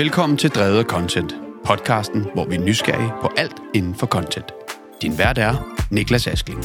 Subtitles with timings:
[0.00, 1.34] Velkommen til Drevet Content,
[1.64, 4.44] podcasten, hvor vi er nysgerrige på alt inden for content.
[5.02, 6.64] Din vært er Niklas Askling.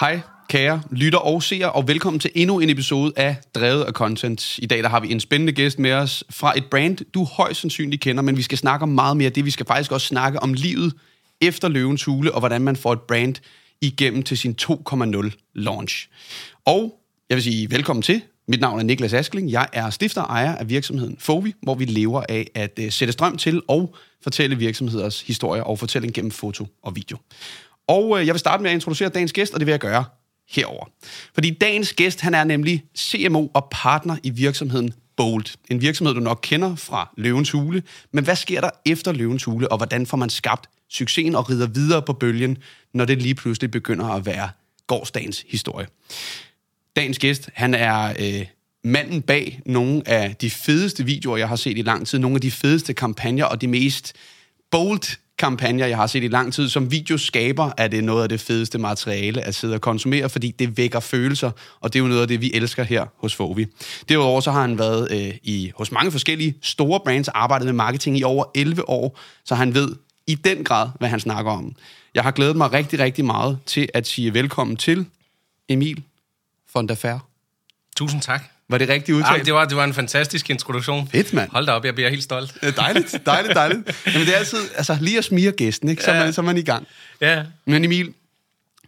[0.00, 4.58] Hej, kære lytter og seere, og velkommen til endnu en episode af Drevet af Content.
[4.58, 7.60] I dag der har vi en spændende gæst med os fra et brand, du højst
[7.60, 9.44] sandsynligt kender, men vi skal snakke om meget mere det.
[9.44, 10.94] Vi skal faktisk også snakke om livet
[11.40, 13.34] efter Løvens Hule, og hvordan man får et brand
[13.80, 16.08] igennem til sin 2.0 launch.
[16.64, 18.22] Og jeg vil sige velkommen til.
[18.50, 19.50] Mit navn er Niklas Askling.
[19.50, 23.12] Jeg er stifter og ejer af virksomheden Fovi, hvor vi lever af at øh, sætte
[23.12, 27.18] strøm til og fortælle virksomheders historier og fortælling gennem foto og video.
[27.88, 30.04] Og øh, jeg vil starte med at introducere dagens gæst, og det vil jeg gøre
[30.50, 30.84] herover.
[31.34, 35.56] Fordi dagens gæst, han er nemlig CMO og partner i virksomheden Bold.
[35.70, 37.82] En virksomhed, du nok kender fra Løvens Hule.
[38.12, 41.66] Men hvad sker der efter Løvens Hule, og hvordan får man skabt succesen og rider
[41.66, 42.58] videre på bølgen,
[42.94, 44.50] når det lige pludselig begynder at være
[44.86, 45.86] gårdsdagens historie?
[46.98, 48.46] Dagens gæst, han er øh,
[48.84, 52.18] manden bag nogle af de fedeste videoer, jeg har set i lang tid.
[52.18, 54.12] Nogle af de fedeste kampagner og de mest
[54.70, 56.68] bold kampagner, jeg har set i lang tid.
[56.68, 60.76] Som videoskaber er det noget af det fedeste materiale at sidde og konsumere, fordi det
[60.76, 63.66] vækker følelser, og det er jo noget af det, vi elsker her hos Fovi.
[64.08, 68.18] Derudover så har han været øh, i, hos mange forskellige store brands, arbejdet med marketing
[68.18, 69.88] i over 11 år, så han ved
[70.26, 71.74] i den grad, hvad han snakker om.
[72.14, 75.06] Jeg har glædet mig rigtig, rigtig meget til at sige velkommen til
[75.68, 76.02] Emil
[76.74, 77.18] von der Fær.
[77.96, 78.42] Tusind tak.
[78.70, 79.38] Var det rigtigt udtalt?
[79.38, 81.08] Ja, det, var, det var en fantastisk introduktion.
[81.08, 81.50] Fedt, mand.
[81.50, 82.54] Hold da op, jeg bliver helt stolt.
[82.62, 84.02] Ja, dejligt, dejligt, dejligt.
[84.06, 86.02] Jamen, det er altid altså, lige at smire gæsten, ikke?
[86.02, 86.24] Så, Ja.
[86.24, 86.86] man, så er man i gang.
[87.20, 87.42] Ja.
[87.64, 88.14] Men Emil,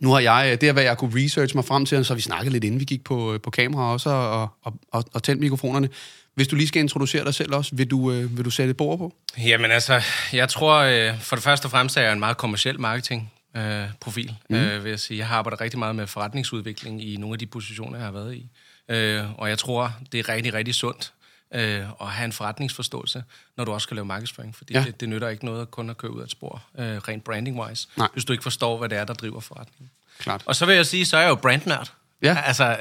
[0.00, 2.52] nu har jeg, det er, hvad jeg kunne research mig frem til, så vi snakket
[2.52, 5.88] lidt, inden vi gik på, på kamera også, og, og, og, og tændt mikrofonerne.
[6.34, 8.76] Hvis du lige skal introducere dig selv også, vil du, øh, vil du sætte et
[8.76, 9.14] bord på?
[9.38, 12.80] Jamen altså, jeg tror, øh, for det første og fremmest er jeg en meget kommersiel
[12.80, 14.56] marketing øh, profil, mm.
[14.56, 15.18] øh, vil jeg sige.
[15.18, 18.34] Jeg har arbejdet rigtig meget med forretningsudvikling i nogle af de positioner, jeg har været
[18.34, 18.46] i.
[18.88, 21.12] Øh, og jeg tror, det er rigtig, rigtig sundt
[21.54, 23.24] øh, at have en forretningsforståelse,
[23.56, 24.56] når du også skal lave markedsføring.
[24.56, 24.84] Fordi Ja.
[24.86, 27.24] det, det nytter ikke noget at kun at køre ud af et spor, øh, rent
[27.24, 28.08] branding-wise, Nej.
[28.12, 29.90] hvis du ikke forstår, hvad det er, der driver forretningen.
[30.18, 30.42] Klart.
[30.46, 31.92] Og så vil jeg sige, så er jeg jo brandnørd.
[32.22, 32.36] Ja.
[32.46, 32.76] Altså,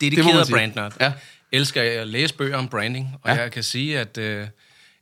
[0.00, 0.56] Det dedikeret sige.
[0.56, 0.92] brandnørd.
[1.00, 1.12] Ja.
[1.52, 3.42] Elsker at læse bøger om branding, og ja.
[3.42, 4.46] jeg kan sige, at øh,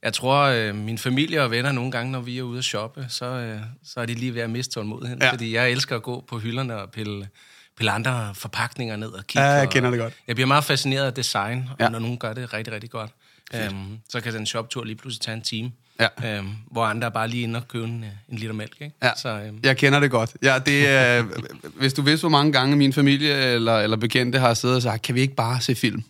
[0.03, 3.07] jeg tror, øh, min familie og venner nogle gange, når vi er ude at shoppe,
[3.09, 5.23] så, øh, så er de lige ved at miste tålmodigheden.
[5.23, 5.31] Ja.
[5.33, 7.29] Fordi jeg elsker at gå på hylderne og pille,
[7.77, 9.43] pille andre forpakninger ned og kigge.
[9.47, 10.15] Ja, jeg og, kender det godt.
[10.27, 11.89] Jeg bliver meget fascineret af design, og Ja.
[11.89, 13.11] når nogen gør det rigtig, rigtig godt,
[13.55, 15.71] øhm, så kan den shoptur lige pludselig tage en time.
[16.01, 16.37] Ja.
[16.39, 18.77] Øhm, hvor andre er bare lige inde og købe en, øh, en liter mælk.
[18.81, 18.95] Ikke?
[19.03, 20.37] Ja, Så, øhm, jeg kender det godt.
[20.43, 21.23] Ja, det er,
[21.81, 25.03] hvis du vidste, hvor mange gange min familie eller, eller bekendte har siddet og sagt,
[25.03, 26.05] kan vi ikke bare se film?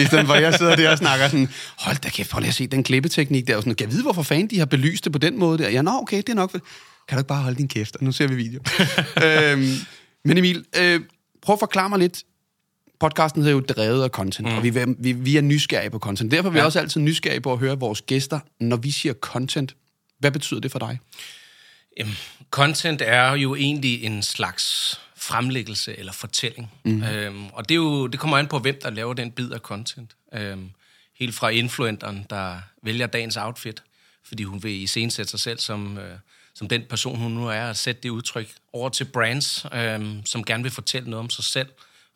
[0.00, 1.48] I stedet for, at jeg sidder der og snakker sådan,
[1.78, 3.56] hold da kæft, prøv lige at se den klippeteknik der.
[3.56, 5.70] Og sådan, kan jeg vide, hvorfor fanden de har belyst det på den måde der?
[5.70, 6.52] Ja, nå, okay, det er nok.
[6.52, 6.60] Kan
[7.16, 7.96] du ikke bare holde din kæft?
[7.96, 8.60] Og nu ser vi video.
[9.24, 9.72] øhm,
[10.24, 11.00] men Emil, øh,
[11.42, 12.22] prøv at forklare mig lidt.
[13.00, 14.56] Podcasten hedder jo Drevet af Content, mm.
[14.56, 16.30] og vi, vi, vi er nysgerrige på content.
[16.30, 16.58] Derfor er vi.
[16.58, 16.64] Ja.
[16.64, 19.76] også altid nysgerrige på at høre vores gæster, når vi siger content.
[20.18, 20.98] Hvad betyder det for dig?
[21.98, 22.14] Jamen,
[22.50, 24.96] content er jo egentlig en slags
[25.30, 26.72] fremlæggelse eller fortælling.
[26.84, 27.02] Mm.
[27.02, 29.60] Øhm, og det, er jo, det kommer an på, hvem der laver den bid af
[29.60, 30.10] content.
[30.32, 30.70] Øhm,
[31.18, 33.82] helt fra influenteren, der vælger dagens outfit,
[34.24, 36.18] fordi hun vil iscenesætte sig selv som, øh,
[36.54, 40.44] som den person, hun nu er, og sætte det udtryk over til brands, øhm, som
[40.44, 41.68] gerne vil fortælle noget om sig selv,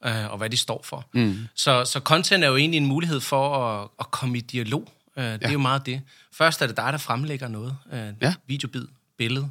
[0.04, 1.06] øh, og hvad de står for.
[1.14, 1.46] Mm.
[1.54, 4.92] Så, så content er jo egentlig en mulighed for at, at komme i dialog.
[5.16, 6.02] Øh, det er jo meget det.
[6.32, 7.76] Først er det dig, der fremlægger noget.
[7.92, 8.34] Øh, Ja.
[8.46, 8.86] Videobid,
[9.18, 9.48] billede,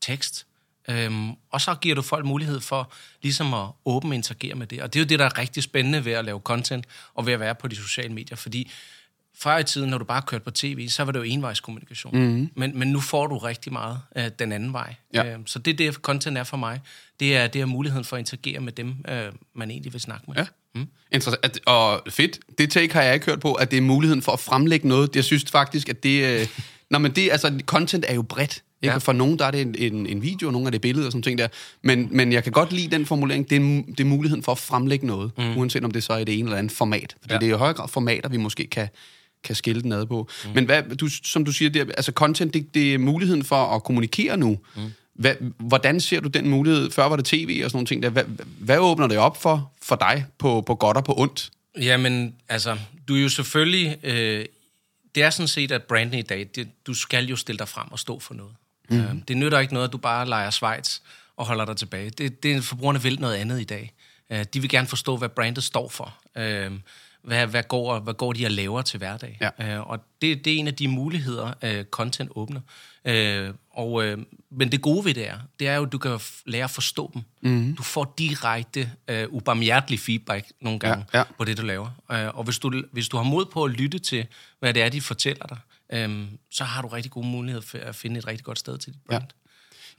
[0.00, 0.46] tekst.
[0.88, 2.92] Øhm, og så giver du folk mulighed for
[3.22, 4.82] ligesom at åbne og interagere med det.
[4.82, 7.32] Og det er jo det, der er rigtig spændende ved at lave content og ved
[7.32, 8.36] at være på de sociale medier.
[8.36, 8.70] Fordi
[9.38, 12.18] før i tiden, når du bare kørte på tv, så var det jo envejskommunikation.
[12.18, 12.50] Mm-hmm.
[12.54, 14.94] Men, men nu får du rigtig meget øh, den anden vej.
[15.14, 15.24] Ja.
[15.24, 16.80] Øhm, så det er det, content er for mig.
[17.20, 20.24] Det er, det er muligheden for at interagere med dem, øh, man egentlig vil snakke
[20.28, 20.36] med.
[20.36, 20.46] Ja.
[20.74, 20.88] Mm.
[21.12, 21.58] Interessant.
[21.66, 22.38] Og fedt.
[22.58, 25.16] Det take har jeg ikke hørt på, at det er muligheden for at fremlægge noget.
[25.16, 26.40] Jeg synes faktisk, at det...
[26.40, 26.48] Øh,
[26.90, 28.62] Nå, men det, altså, content er jo bredt.
[28.86, 28.92] Ikke?
[28.92, 28.98] Ja.
[28.98, 31.12] For nogen, der er det en, en, en video, og nogle er det billeder og
[31.12, 31.48] sådan ting der.
[31.82, 33.50] Men, men jeg kan godt lide den formulering.
[33.50, 35.56] Det er, det er muligheden for at fremlægge noget, mm.
[35.56, 37.16] uanset om det så er i det ene eller andet format.
[37.20, 37.38] Fordi ja.
[37.40, 38.88] Det er i høj grad formater, vi måske kan,
[39.44, 40.28] kan skille den ad på.
[40.44, 40.50] Mm.
[40.54, 43.56] Men hvad, du, som du siger, det, er- altså content, det, det er muligheden for
[43.74, 44.58] at kommunikere nu.
[44.76, 44.82] Mm.
[45.14, 46.90] Hvad, hvordan ser du den mulighed?
[46.90, 48.02] Før var det tv og sådan nogle ting.
[48.02, 48.08] Der.
[48.10, 48.24] Hvad,
[48.58, 51.50] hvad åbner det op for, for dig på, på godt og på ondt?
[51.80, 52.76] Jamen, altså,
[53.08, 53.96] du er jo selvfølgelig...
[54.02, 54.44] Øh,
[55.14, 57.86] det er sådan set, at branding i dag, det, du skal jo stille dig frem
[57.90, 58.52] og stå for noget.
[58.90, 59.00] Mm.
[59.00, 60.98] Øh, det nytter ikke noget, at du bare leger Schweiz
[61.36, 62.10] og holder dig tilbage.
[62.10, 63.92] Det, det, forbrugerne vil noget andet i dag.
[64.30, 66.14] Øh, de vil gerne forstå, hvad brandet står for.
[66.36, 66.72] Øh,
[67.22, 69.38] hvad, hvad, går, hvad går de og laver til hverdag?
[69.58, 69.74] Ja.
[69.74, 72.60] Øh, og det, det er en af de muligheder, øh, content åbner.
[73.04, 74.18] Øh, og, øh,
[74.50, 77.10] men det gode ved det er, det er jo, at du kan lære at forstå
[77.14, 77.22] dem.
[77.40, 77.76] Mm.
[77.76, 81.24] Du får direkte, øh, ubarmhjertelig feedback nogle gange Ja, ja.
[81.38, 81.90] på det, du laver.
[82.12, 84.26] Øh, og hvis du, hvis du har mod på at lytte til,
[84.60, 85.58] hvad det er, de fortæller dig,
[85.92, 88.92] øh, så har du rigtig gode muligheder for at finde et rigtig godt sted til
[88.92, 89.22] dit brand.
[89.22, 89.28] Ja.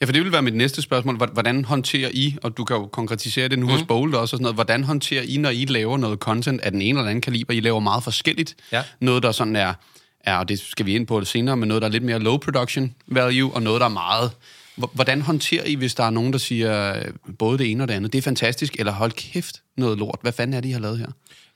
[0.02, 1.18] Ja, for det vil være mit næste spørgsmål.
[1.18, 3.72] Hvor- Hvordan håndterer I, og du kan jo konkretisere det nu mm.
[3.72, 6.72] hos Bold også, og sådan noget, hvordan håndterer I, når I laver noget content af
[6.72, 7.54] den ene eller anden kaliber?
[7.54, 8.56] I laver meget forskelligt.
[8.72, 8.84] Ja.
[9.00, 9.74] Noget, der sådan er,
[10.20, 12.20] er, og det skal vi ind på det senere, men noget, der er lidt mere
[12.20, 14.32] low production value, og noget, der er meget...
[14.76, 17.06] Hvor- Hvordan håndterer I, hvis der er nogen, der siger øh,
[17.40, 18.14] både det ene og det andet?
[18.14, 20.20] Det er fantastisk, eller hold kæft noget lort.
[20.22, 21.08] Hvad fanden er det, I har lavet her?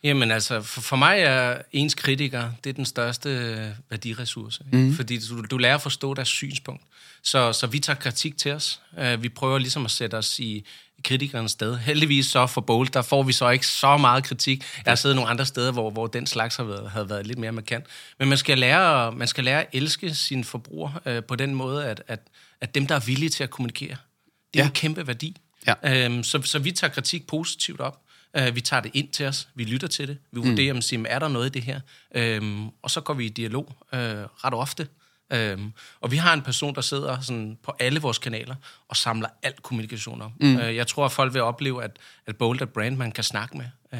[0.03, 4.63] Jamen altså, for, for mig er ens kritiker, det er den største øh, værdiressource.
[4.71, 4.93] Mm.
[4.93, 6.83] Fordi du, du lærer at forstå deres synspunkt.
[7.23, 8.81] Så, så vi tager kritik til os.
[8.97, 10.65] Uh, vi prøver ligesom at sætte os i,
[11.03, 11.77] kritikernes sted.
[11.77, 14.63] Heldigvis så for Bold, der får vi så ikke så meget kritik.
[14.85, 17.39] Jeg har siddet nogle andre steder, hvor, hvor den slags har været, havde været lidt
[17.39, 17.85] mere markant.
[18.19, 21.85] Men man skal lære, man skal lære at elske sine forbrugere uh, på den måde,
[21.85, 22.19] at, at,
[22.61, 23.95] at dem, der er villige til at kommunikere,
[24.53, 24.65] det er ja.
[24.65, 25.37] en kæmpe værdi.
[25.67, 26.05] Ja.
[26.05, 28.01] Øhm, så, så vi tager kritik positivt op.
[28.39, 29.47] Uh, vi tager det ind til os.
[29.55, 30.17] Vi lytter til det.
[30.31, 30.81] Vi vurderer, mm.
[30.97, 31.79] om er der noget i det her?
[32.15, 34.87] Øhm, og så går vi i dialog uh, ret ofte.
[35.33, 38.55] Øhm, og vi har en person, der sidder sådan på alle vores kanaler
[38.87, 40.31] og samler alt kommunikation op.
[40.41, 40.55] Mm.
[40.55, 43.57] Uh, jeg tror, at folk vil opleve, at, at Bold er brand, man kan snakke
[43.57, 43.65] med.
[43.93, 43.99] Uh,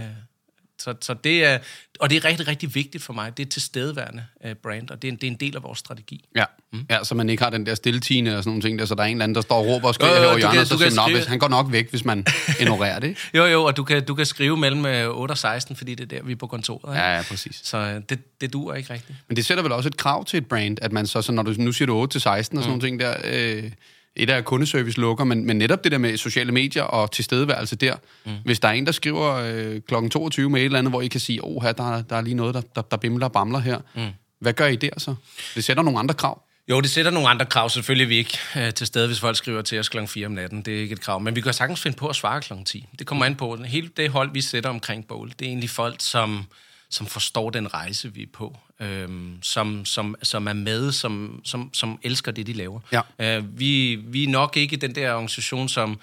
[0.83, 1.57] så, så det er,
[1.99, 3.37] og det er rigtig, rigtig vigtigt for mig.
[3.37, 5.79] Det er tilstedeværende uh, brand, og det er, en, det er en del af vores
[5.79, 6.25] strategi.
[6.35, 6.45] Ja.
[6.73, 6.85] Mm.
[6.89, 9.01] ja, så man ikke har den der stilletiende og sådan nogle ting, der, så der
[9.01, 10.89] er en eller anden, der står og råber og jo, her over hjørnet, så siger,
[10.89, 12.25] "Nå, skrive- hvis han går nok væk, hvis man
[12.61, 13.07] ignorerer det.
[13.07, 15.95] ikke?" Jo, jo, og du kan, du kan skrive mellem øh, 8 og 16, fordi
[15.95, 16.95] det er der, vi er på kontoret.
[16.95, 17.61] Ja, ja, præcis.
[17.63, 19.17] Så øh, det, det duer ikke rigtigt.
[19.27, 21.43] Men det sætter vel også et krav til et brand, at man så, så når
[21.43, 22.79] du nu siger du 8 til 16 og sådan mm.
[22.79, 23.71] nogle ting der, øh,
[24.15, 27.95] et af kundeservice lukker, men, men netop det der med sociale medier og tilstedeværelse der,
[28.25, 28.31] mm.
[28.45, 30.09] hvis der er en, der skriver øh, kl.
[30.09, 32.21] 22 med et eller andet, hvor I kan sige, åh, her, der, er- der er
[32.21, 33.79] lige noget, der, der, der bimler og bamler her.
[33.95, 34.07] Mm.
[34.39, 35.15] Hvad gør I der så?
[35.55, 36.41] Det sætter nogle andre krav.
[36.69, 37.69] Jo, det sætter nogle andre krav.
[37.69, 39.97] Selvfølgelig vi ikke øh, til stede, hvis folk skriver til os kl.
[40.07, 40.61] 4 om natten.
[40.61, 41.19] Det er ikke et krav.
[41.21, 42.53] Men vi kan sagtens finde på at svare kl.
[42.65, 42.85] 10.
[42.99, 43.57] Det kommer an på.
[43.65, 46.43] Hele det hold, vi sætter omkring Bowl, det er egentlig folk, som,
[46.89, 48.57] som forstår den rejse, vi er på.
[48.81, 52.79] Øhm, som, som, som er med, som, som, som elsker det, de laver.
[52.91, 53.01] Ja.
[53.37, 55.99] Øh, vi, vi er nok ikke den der organisation, som...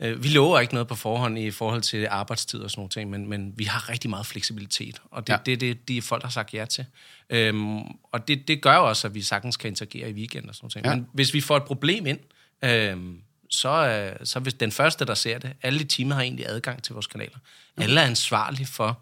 [0.00, 3.10] Øh, vi lover ikke noget på forhånd i forhold til arbejdstid og sådan noget ting,
[3.10, 5.50] men, men vi har rigtig meget fleksibilitet, og det er Ja.
[5.50, 5.54] ja.
[5.56, 6.86] det, det, de folk har sagt ja til.
[7.30, 7.78] Øhm,
[8.12, 10.70] og det, det gør jo også, at vi sagtens kan interagere i weekend og sådan
[10.74, 10.84] noget.
[10.84, 10.90] Ja.
[10.90, 10.96] Ja.
[10.96, 12.18] Men hvis vi får et problem ind,
[12.64, 13.18] øhm,
[13.50, 16.92] så, øh, så hvis den første, der ser det, alle teamet har egentlig adgang til
[16.92, 17.36] vores kanaler.
[17.76, 18.98] Alle er ansvarlige for,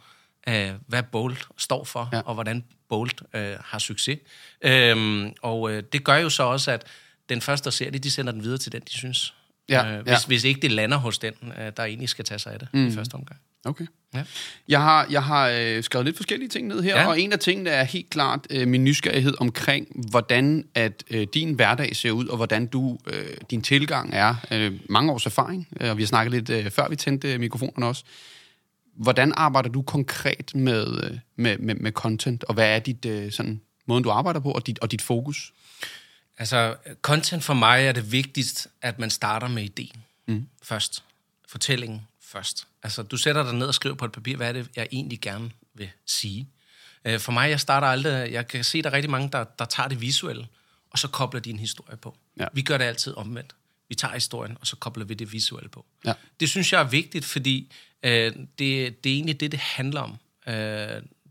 [0.48, 2.16] øh, hvad Bold står for, Ja.
[2.16, 2.22] ja.
[2.22, 4.18] og hvordan Bold øh, har succes.
[4.62, 6.86] Øhm, og øh, det gør jo så også, at
[7.28, 9.34] den første, der ser det, de sender den videre til den, de synes.
[9.68, 10.02] Ja, øh, ja.
[10.02, 12.68] hvis, hvis ikke det lander hos den, øh, der egentlig skal tage sig af det
[12.72, 12.86] mm.
[12.86, 13.40] i første omgang.
[13.64, 13.86] Okay.
[14.14, 14.24] Ja.
[14.68, 17.00] Jeg har, jeg har øh, skrevet lidt forskellige ting ned her, ja.
[17.00, 17.08] Ja.
[17.08, 21.52] og en af tingene er helt klart øh, min nysgerrighed omkring, hvordan at øh, din
[21.52, 24.34] hverdag ser ud, og hvordan du øh, din tilgang er.
[24.50, 27.40] Øh, mange års erfaring, øh, og vi har snakket lidt øh, før vi tændte øh,
[27.40, 28.04] mikrofonerne også.
[28.98, 33.32] Hvordan arbejder du konkret med, øh, med, med, med content, og hvad er dit øh,
[33.32, 35.52] sådan måden du arbejder på og dit og dit fokus?
[36.38, 40.48] Altså, content for mig er det vigtigst, at man starter med ideen mm.
[40.62, 41.04] først.
[41.48, 42.66] Fortællingen først.
[42.82, 45.20] Altså, du sætter dig ned og skriver på et papir, hvad er det, jeg egentlig
[45.20, 46.48] gerne vil sige.
[47.04, 48.32] Øh, For mig, jeg starter aldrig...
[48.32, 50.46] Jeg kan se, der er rigtig mange, der, der tager det visuelle,
[50.90, 52.16] og så kobler de en historie på.
[52.40, 52.46] Ja.
[52.52, 53.54] Vi gør det altid omvendt.
[53.88, 55.86] Vi tager historien, og så kobler vi det visuelle på.
[56.06, 56.12] Ja.
[56.40, 60.16] Det synes jeg er vigtigt, fordi øh, det, det er egentlig det, det handler om.
[60.46, 60.54] Øh,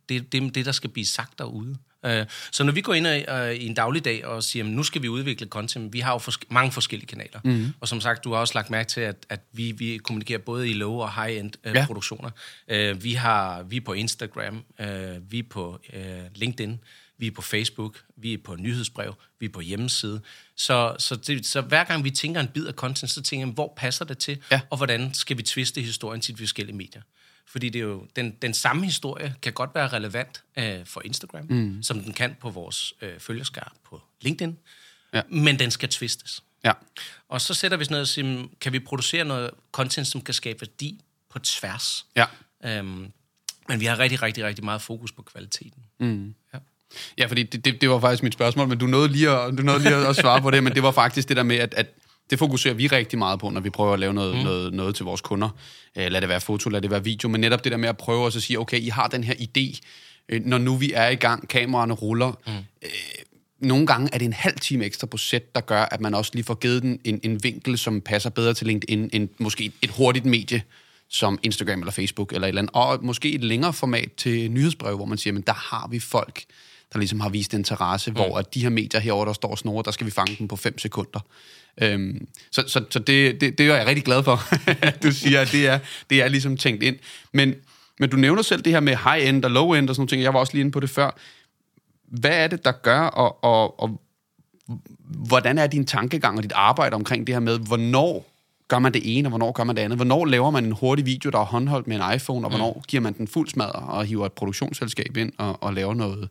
[0.10, 1.78] det, det er det, der skal blive sagt derude.
[2.06, 4.84] Øh, så når vi går ind i, øh, i en dagligdag og siger, at nu
[4.84, 7.40] skal vi udvikle content, vi har jo forske- mange forskellige kanaler.
[7.44, 7.74] Mm.
[7.80, 10.70] Og som sagt, du har også lagt mærke til, at, at vi, vi kommunikerer både
[10.70, 11.86] i low- og high-end øh, ja.
[11.86, 12.30] produktioner.
[12.68, 16.02] Øh, vi, har, vi er på Instagram, øh, vi er på øh,
[16.36, 16.80] LinkedIn,
[17.18, 20.22] vi er på Facebook, vi er på nyhedsbrev, vi er på hjemmeside.
[20.56, 23.54] Så, så, det, så hver gang vi tænker en bid af content, så tænker jeg,
[23.54, 24.62] hvor passer det til, Ja.
[24.70, 27.02] og hvordan skal vi twiste historien til de forskellige medier.
[27.46, 31.46] Fordi det er jo, den, den samme historie kan godt være relevant øh, for Instagram,
[31.50, 31.84] mm.
[31.84, 34.58] som den kan på vores øh, følgerskar på LinkedIn,
[35.14, 35.22] Ja.
[35.30, 36.44] men den skal twistes.
[36.64, 36.72] Ja.
[37.30, 40.34] Og så sætter vi sådan noget og siger, kan vi producere noget content, som kan
[40.34, 42.06] skabe værdi på tværs?
[42.16, 42.26] Ja.
[42.66, 43.12] Øhm,
[43.70, 45.84] men vi har rigtig, rigtig, rigtig meget fokus på kvaliteten.
[46.00, 46.36] Mm.
[46.54, 46.60] Ja.
[47.18, 49.64] Ja, fordi det, det, det var faktisk mit spørgsmål, men du nåede lige at, du
[49.64, 51.88] nåede lige at svare på det, men det var faktisk det der med, at, at
[52.30, 54.44] det fokuserer vi rigtig meget på, når vi prøver at lave noget, mm.
[54.44, 55.50] noget, noget til vores kunder.
[55.96, 57.98] Eh, lad det være foto, lad det være video, men netop det der med at
[57.98, 59.80] prøve at sige, okay, I har den her idé,
[60.30, 62.40] øh, når nu vi er i gang, kameraerne ruller.
[62.48, 62.54] Mm.
[62.84, 62.90] Øh,
[63.60, 66.32] nogle gange er det en halv time ekstra på sæt, der gør, at man også
[66.34, 69.90] lige får givet den en, en vinkel, som passer bedre til LinkedIn, end måske et
[69.90, 70.62] hurtigt medie,
[71.10, 72.76] som Instagram eller Facebook eller et eller andet.
[72.76, 76.44] Og måske et længere format til nyhedsbrev, hvor man siger, men der har vi folk,
[76.94, 78.16] der ligesom har vist interesse, mm.
[78.16, 80.48] hvor at de her medier herover der står og snore, der skal vi fange dem
[80.48, 81.20] på 5 sekunder.
[81.82, 84.42] Øhm, så så, så det, det, det er jeg rigtig glad for,
[84.86, 85.80] at du siger, at det er,
[86.10, 86.96] det er ligesom tænkt ind.
[87.32, 87.56] Men,
[88.00, 90.24] men du nævner selv det her med high-end og low-end og sådan noget.
[90.24, 91.18] Jeg var også lige inde på det før.
[92.08, 94.02] Hvad er det, der gør, og, og, og
[95.28, 98.34] hvordan er din tankegang og dit arbejde omkring det her med, hvornår
[98.68, 99.98] gør man det ene, og hvornår gør man det andet?
[99.98, 102.82] Hvornår laver man en hurtig video, der er håndholdt med en iPhone, og hvornår mm.
[102.88, 106.30] giver man den fuld smadre og hiver et produktionsselskab ind og, og laver noget,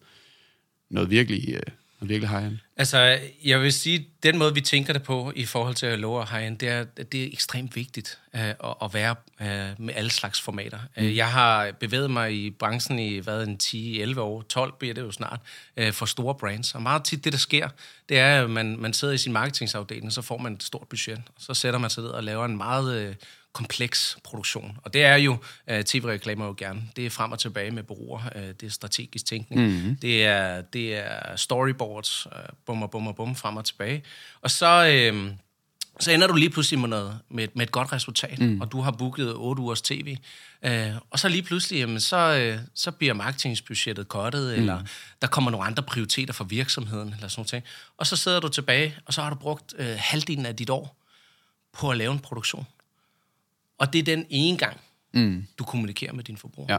[0.91, 1.61] noget virkelig, øh,
[2.01, 2.59] noget virkelig high-end?
[2.77, 6.27] Altså, jeg vil sige, den måde, vi tænker det på i forhold til at love
[6.27, 10.41] high-end, det er, det er ekstremt vigtigt uh, at, at være uh, med alle slags
[10.41, 10.79] formater.
[10.97, 11.05] Mm.
[11.05, 15.03] Uh, jeg har bevæget mig i branchen i, hvad, en 10-11 år, 12 bliver det
[15.03, 15.41] jo snart,
[15.81, 16.75] uh, for store brands.
[16.75, 17.69] Og meget tit det, der sker,
[18.09, 21.23] det er, at man, man sidder i sin marketingsafdeling, så får man et stort budget,
[21.37, 23.09] og så sætter man sig ned og laver en meget...
[23.09, 23.15] Uh,
[23.57, 24.79] kompleks produktion.
[24.83, 25.33] Og det er jo,
[25.73, 29.27] uh, tv-reklamer jo gerne, det er frem og tilbage med bureauer, uh, det er strategisk
[29.27, 29.97] tænkning, mm-hmm.
[29.97, 32.33] det, er, det er storyboards, uh,
[32.67, 34.03] bum og bum og bum, frem og tilbage.
[34.41, 35.11] Og så...
[35.13, 35.31] Uh,
[36.01, 38.61] så ender du lige pludselig med, noget, med, med et godt resultat, mm.
[38.61, 40.17] og du har booket 8 ugers tv.
[40.63, 44.61] Øh, og så lige pludselig, jamen, så, øh, så bliver marketingsbudgettet kottet, mm.
[44.61, 44.83] eller
[45.23, 47.65] der kommer nogle andre prioriteter for virksomheden, eller sådan noget.
[47.97, 50.97] Og så sidder du tilbage, og så har du brugt øh, halvdelen af dit år
[51.73, 52.67] på at lave en produktion.
[53.79, 54.81] Og det er den ene gang,
[55.15, 55.47] mm.
[55.59, 56.73] du kommunikerer med din forbruger.
[56.73, 56.79] Ja.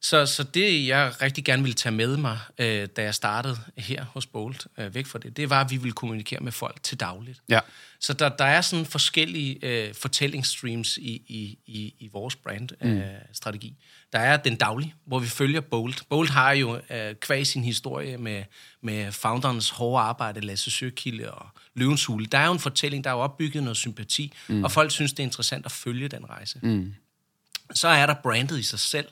[0.00, 4.04] Så, så det, jeg rigtig gerne ville tage med mig, øh, da jeg startede her
[4.04, 7.00] hos Bolt, øh, væk fra det, det var, at vi ville kommunikere med folk til
[7.00, 7.40] dagligt.
[7.48, 7.60] Ja.
[8.00, 13.68] Så der, der er sådan forskellige øh, fortællingsstreams i, i, i, i vores brandstrategi.
[13.68, 13.76] Mm.
[14.12, 16.02] Der er den daglige, hvor vi følger Bolt.
[16.08, 18.44] Bolt har jo øh, kvæg sin historie med,
[18.80, 22.26] med founderens hårde arbejde, Lasse Søkilde og Løvens Hule.
[22.26, 24.64] Der er jo en fortælling, der er opbygget noget sympati, mm.
[24.64, 26.58] og folk synes, det er interessant at følge den rejse.
[26.62, 26.94] Mm.
[27.74, 29.06] Så er der brandet i sig selv,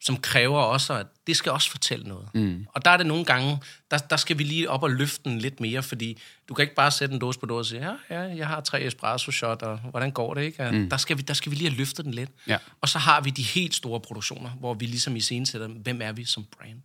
[0.00, 2.28] som kræver også, at det skal også fortælle noget.
[2.34, 2.66] Mm.
[2.68, 3.58] Og der er det nogle gange,
[3.90, 6.74] der, der skal vi lige op og løfte den lidt mere, fordi du kan ikke
[6.74, 9.62] bare sætte en dåse på dåse og sige, ja, ja, jeg har tre espresso shot,
[9.62, 10.70] og hvordan går det, ikke?
[10.70, 10.90] Mm.
[10.90, 12.30] Der, skal vi, der skal vi lige have løftet den lidt.
[12.46, 12.58] Ja.
[12.80, 16.02] Og så har vi de helt store produktioner, hvor vi ligesom i scenen sætter, hvem
[16.02, 16.80] er vi som brand?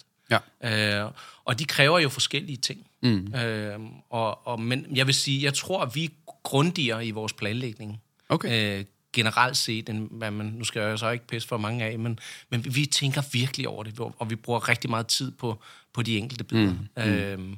[0.62, 1.04] Ja.
[1.06, 1.12] Øh,
[1.46, 2.88] og de kræver jo forskellige ting.
[3.02, 3.34] Mm.
[3.36, 6.10] Øh, og, og, men jeg vil sige, jeg tror, at vi er
[6.44, 8.02] grundigere i vores planlægning.
[8.30, 8.80] Okay.
[8.80, 12.00] Øh, generelt set, end hvad man, nu skal jeg så ikke pisse for mange af,
[12.00, 15.60] men, men vi tænker virkelig over det, og vi bruger rigtig meget tid på,
[15.94, 16.76] på de enkelte billeder.
[16.98, 17.04] Mm.
[17.04, 17.58] Øhm,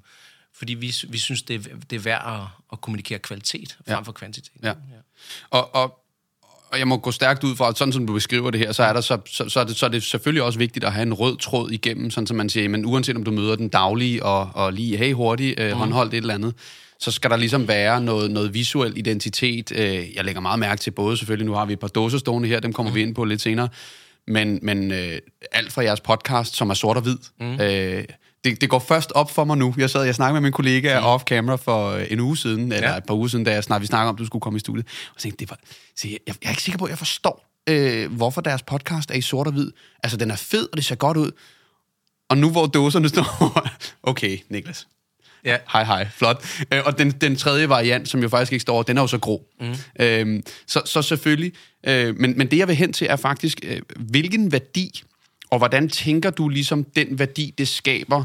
[0.55, 3.99] fordi vi, vi synes, det er, det er værd at, at kommunikere kvalitet frem ja.
[3.99, 4.53] for kvantitet.
[4.63, 4.67] Ja.
[4.67, 4.73] ja.
[5.49, 6.03] Og, og,
[6.71, 8.83] og jeg må gå stærkt ud fra, at sådan som du beskriver det her, så
[8.83, 11.03] er, der så, så, så, er det, så er det selvfølgelig også vigtigt at have
[11.03, 14.23] en rød tråd igennem, sådan som man siger, men uanset om du møder den daglige
[14.23, 15.77] og, og lige, hey hurtigt, øh, mm.
[15.77, 16.55] håndholdt et eller andet,
[17.03, 19.71] så skal der ligesom være noget, noget visuel identitet.
[19.71, 22.47] Øh, jeg lægger meget mærke til både selvfølgelig, nu har vi et par dåser stående
[22.47, 22.95] her, dem kommer mm.
[22.95, 23.69] vi ind på lidt senere,
[24.27, 25.19] men, men øh,
[25.51, 27.61] alt fra jeres podcast, som er sort og hvid, mm.
[27.61, 28.05] øh,
[28.43, 29.73] det, det går først op for mig nu.
[29.77, 31.05] Jeg sad jeg snakkede med min kollega mm.
[31.05, 32.75] off-camera for øh, en uge siden, ja.
[32.75, 34.57] eller et par uger siden, da jeg snak, vi snakkede om, at du skulle komme
[34.57, 34.85] i studiet.
[34.85, 35.59] Og så tænkte, det var,
[35.95, 39.15] så jeg, jeg er ikke sikker på, at jeg forstår, øh, hvorfor deres podcast er
[39.15, 39.71] i sort og hvid.
[40.03, 41.31] Altså, den er fed, og det ser godt ud.
[42.29, 43.67] Og nu hvor dåserne står...
[44.11, 44.87] okay, Niklas,
[45.45, 45.57] Ja.
[45.71, 46.07] Hej, hej.
[46.11, 46.45] Flot.
[46.73, 49.17] Øh, og den, den tredje variant, som jo faktisk ikke står den er jo så
[49.17, 49.45] grå.
[49.59, 49.75] Mm.
[49.99, 51.53] Øhm, så, så selvfølgelig.
[51.87, 55.03] Øh, men, men det, jeg vil hen til, er faktisk, øh, hvilken værdi,
[55.49, 58.23] og hvordan tænker du ligesom den værdi, det skaber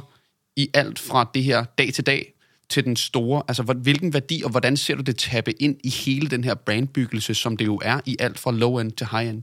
[0.56, 2.32] i alt fra det her dag til dag
[2.68, 3.42] til den store?
[3.48, 7.34] Altså, hvilken værdi, og hvordan ser du det tabe ind i hele den her brandbyggelse,
[7.34, 9.42] som det jo er i alt fra low-end til high-end?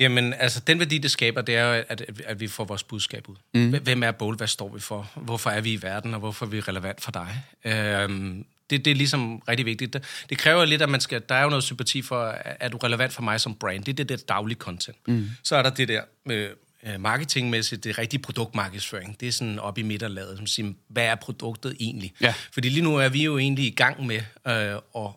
[0.00, 3.36] Jamen, altså, den værdi, det skaber, det er at, at vi får vores budskab ud.
[3.54, 3.78] Mm.
[3.82, 4.36] Hvem er Bold?
[4.36, 5.10] Hvad står vi for?
[5.14, 7.42] Hvorfor er vi i verden, og hvorfor er vi relevant for dig?
[7.64, 9.92] Øhm, det, det er ligesom rigtig vigtigt.
[9.92, 11.22] Det, det kræver lidt, at man skal...
[11.28, 13.84] Der er jo noget sympati for, er du relevant for mig som brand?
[13.84, 14.96] Det er det der daglige content.
[15.08, 15.30] Mm.
[15.42, 16.48] Så er der det der med
[16.82, 19.20] øh, marketingmæssigt, det rigtige produktmarkedsføring.
[19.20, 22.12] Det er sådan op i midterlaget, som siger, hvad er produktet egentlig?
[22.20, 22.34] Ja.
[22.52, 25.10] Fordi lige nu er vi jo egentlig i gang med øh, at,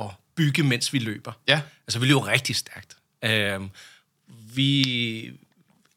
[0.00, 1.32] at bygge, mens vi løber.
[1.48, 1.60] Ja.
[1.86, 2.96] Altså, vi løber rigtig stærkt.
[3.24, 3.60] Øh,
[4.56, 5.30] vi,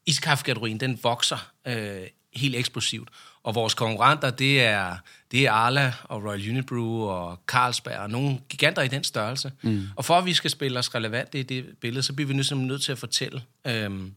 [0.06, 3.08] iskaffekategorien, den vokser øh, helt eksplosivt.
[3.42, 4.96] Og vores konkurrenter, det er,
[5.30, 9.52] det er Arla og Royal Unibrew og Carlsberg og nogle giganter i den størrelse.
[9.62, 9.86] Mm.
[9.96, 12.56] Og for at vi skal spille os relevant i det billede, så bliver vi nødt,
[12.56, 14.14] nødt til at fortælle øhm,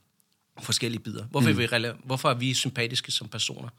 [0.61, 1.23] forskellige bidder.
[1.23, 1.59] Hvorfor, mm.
[1.59, 3.69] er vi hvorfor er vi sympatiske som personer?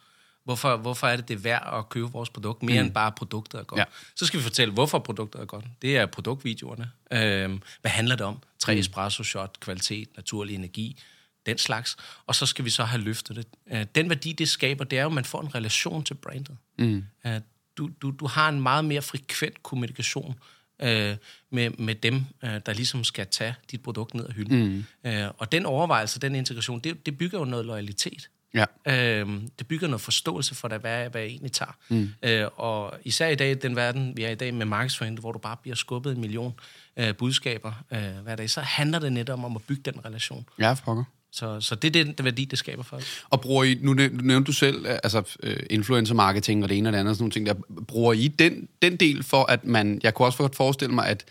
[0.44, 2.86] Hvorfor, hvorfor er det det værd at købe vores produkt, mere mm.
[2.86, 3.78] end bare produktet er godt?
[3.78, 3.84] Ja.
[4.16, 5.64] Så skal vi fortælle, hvorfor produktet er godt.
[5.82, 6.90] Det er produktvideoerne.
[7.10, 8.38] Øhm, hvad handler det om?
[8.58, 8.80] Tre mm.
[8.80, 11.02] espresso shot, kvalitet, naturlig energi,
[11.46, 11.96] den slags.
[12.26, 13.46] Og så skal vi så have løftet det.
[13.72, 16.56] Øh, den værdi, det skaber, det er jo, at man får en relation til brandet.
[16.78, 17.04] Mm.
[17.26, 17.40] Øh,
[17.76, 20.38] du, du, du har en meget mere frekvent kommunikation
[20.82, 21.16] øh,
[21.50, 24.84] med, med dem, øh, der ligesom skal tage dit produkt ned af hylden.
[25.04, 25.10] Mm.
[25.10, 28.30] Øh, og den overvejelse, den integration, det, det bygger jo noget loyalitet.
[28.54, 28.64] Ja.
[28.88, 31.76] Øh, det bygger noget forståelse for, dig, hvad, hvad jeg egentlig tager.
[31.88, 32.10] Mm.
[32.22, 35.38] Øh, og især i dag, den verden, vi er i dag med markedsføring, hvor du
[35.38, 36.54] bare bliver skubbet en million
[36.96, 40.46] øh, budskaber øh, hver dag, så handler det netop om at bygge den relation.
[40.58, 43.24] Ja, for så, så det er den det værdi, det skaber for os.
[43.30, 45.36] Og bruger I, nu nævnte du selv, altså
[45.70, 47.82] influencer marketing og det ene og det andet, sådan nogle ting der.
[47.86, 51.24] Bruger I den, den del for, at man, jeg kunne også godt forestille mig, at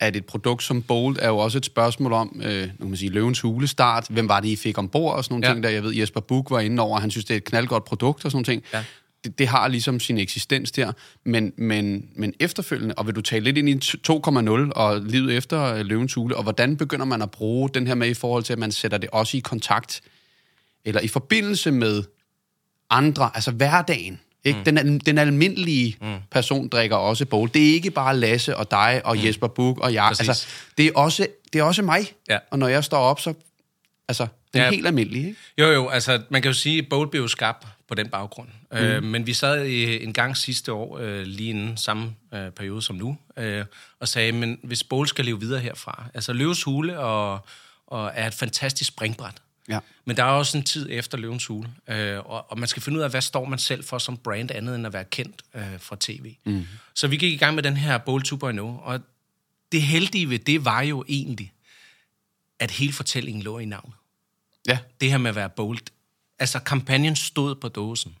[0.00, 2.96] at et produkt som Bold er jo også et spørgsmål om, øh, nu kan man
[2.96, 4.06] sige, løvens hulestart.
[4.10, 5.52] Hvem var det, I fik ombord og sådan nogle ja.
[5.52, 7.84] ting, der jeg ved, Jesper Buk var inde over, han synes, det er et knaldgodt
[7.84, 8.62] produkt og sådan nogle ting.
[8.72, 8.84] Ja.
[9.24, 10.92] Det, det har ligesom sin eksistens der,
[11.24, 13.74] men, men, men efterfølgende, og vil du tale lidt ind i
[14.10, 17.94] 2.0 og livet efter øh, løvens hule, og hvordan begynder man at bruge den her
[17.94, 20.00] med i forhold til, at man sætter det også i kontakt,
[20.84, 22.02] eller i forbindelse med
[22.90, 24.58] andre, altså hverdagen, ikke?
[24.58, 24.64] Mm.
[24.64, 26.16] Den, den almindelige mm.
[26.30, 27.50] person drikker også bowl.
[27.54, 29.24] Det er ikke bare Lasse og dig og mm.
[29.24, 30.04] Jesper Buk og jeg.
[30.04, 30.46] Altså,
[30.78, 32.12] det, er også, det er også mig.
[32.28, 32.38] Ja.
[32.50, 33.34] Og når jeg står op, så...
[34.08, 34.70] Altså, den er ja.
[34.70, 35.36] helt almindelig, ikke?
[35.58, 35.88] Jo, jo.
[35.88, 38.48] Altså, man kan jo sige, at bowl blev skabt på den baggrund.
[38.72, 38.78] Mm.
[38.78, 42.82] Øh, men vi sad i, en gang sidste år, øh, lige inden samme øh, periode
[42.82, 43.64] som nu, øh,
[44.00, 46.04] og sagde, men hvis bowl skal leve videre herfra...
[46.14, 47.46] Altså, Løves Hule og,
[47.86, 49.34] og er et fantastisk springbræt
[49.68, 49.78] Ja.
[50.04, 52.98] Men der er også en tid efter Løvens Hule, øh, og, og man skal finde
[52.98, 55.80] ud af, hvad står man selv for som brand, andet end at være kendt øh,
[55.80, 56.34] fra tv.
[56.44, 56.66] Mm.
[56.94, 59.00] Så vi gik i gang med den her Bowl 2.0, og
[59.72, 61.52] det heldige ved det var jo egentlig,
[62.58, 63.94] at hele fortællingen lå i navnet.
[64.68, 64.78] Ja.
[65.00, 65.78] Det her med at være bold.
[66.38, 68.16] Altså, kampagnen stod på dåsen.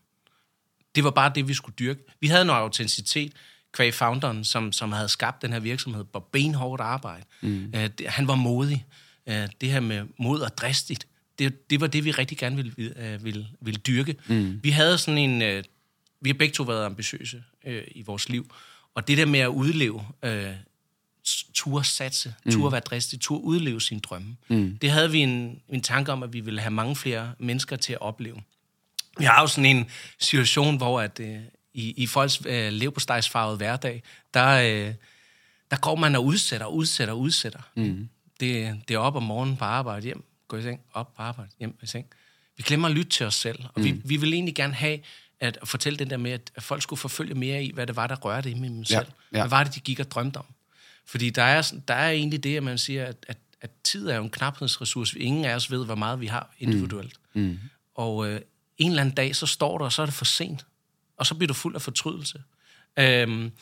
[0.94, 2.00] Det var bare det, vi skulle dyrke.
[2.20, 3.32] Vi havde noget autenticitet
[3.72, 7.24] kvæg founderen, som, som havde skabt den her virksomhed på benhårdt arbejde.
[7.40, 7.72] Mm.
[7.74, 8.86] Uh, det, han var modig.
[9.26, 11.06] Uh, det her med mod og dristigt
[11.38, 14.16] det, det var det, vi rigtig gerne ville, øh, ville, ville dyrke.
[14.26, 14.60] Mm.
[14.62, 15.42] Vi havde sådan en...
[15.42, 15.64] Øh,
[16.20, 18.54] vi har begge to været ambitiøse øh, i vores liv,
[18.94, 20.52] og det der med at udleve, øh,
[21.54, 22.52] tur satse, mm.
[22.52, 24.78] tur være dristig, tur udleve sin drømme, mm.
[24.82, 27.92] det havde vi en, en tanke om, at vi ville have mange flere mennesker til
[27.92, 28.42] at opleve.
[29.18, 31.38] Vi har jo sådan en situation, hvor at, øh,
[31.74, 34.02] i, i folks øh, levpostejsfarvede hverdag,
[34.34, 34.94] der, øh,
[35.70, 37.60] der går man og udsætter, udsætter, udsætter.
[37.76, 38.08] Mm.
[38.40, 41.50] Det, det er op om morgenen på arbejde hjem gå i seng, op på arbejde,
[41.58, 42.06] hjem i seng.
[42.56, 43.84] Vi glemmer at lytte til os selv, og mm.
[43.84, 44.98] vi, vi vil egentlig gerne have
[45.40, 48.16] at fortælle den der med, at folk skulle forfølge mere i, hvad det var, der
[48.16, 48.98] rørte i dem selv.
[49.32, 49.42] Ja, ja.
[49.42, 50.44] Hvad var det, de gik og drømte om?
[51.06, 54.16] Fordi der er, der er egentlig det, at man siger, at, at, at tid er
[54.16, 55.18] jo en knaphedsressource.
[55.18, 57.14] Ingen af os ved, hvor meget vi har individuelt.
[57.34, 57.42] Mm.
[57.42, 57.58] Mm.
[57.94, 58.40] Og øh,
[58.78, 60.66] en eller anden dag, så står der, og så er det for sent.
[61.16, 62.42] Og så bliver du fuld af fortrydelse.
[62.98, 63.52] Øhm,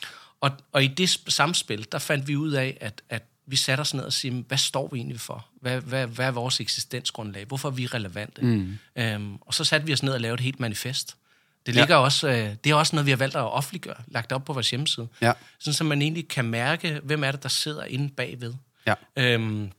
[0.41, 3.93] og, og i det samspil, der fandt vi ud af, at, at vi satte os
[3.93, 5.47] ned og sagde, hvad står vi egentlig for?
[5.61, 7.45] Hvad, hvad, hvad er vores eksistensgrundlag?
[7.45, 8.41] Hvorfor er vi relevante?
[8.41, 8.77] Mm.
[8.95, 11.17] Øhm, og så satte vi os ned og lavede et helt manifest.
[11.65, 12.01] Det, ligger ja.
[12.01, 14.69] også, øh, det er også noget, vi har valgt at offentliggøre, lagt op på vores
[14.69, 15.07] hjemmeside.
[15.21, 15.33] Ja.
[15.59, 18.53] Sådan, så man egentlig kan mærke, hvem er det, der sidder inde bagved.
[18.85, 18.93] Ja.
[19.15, 19.71] Øhm,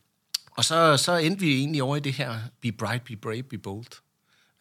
[0.51, 3.57] og så, så endte vi egentlig over i det her, be bright, be brave, be
[3.57, 4.01] bold.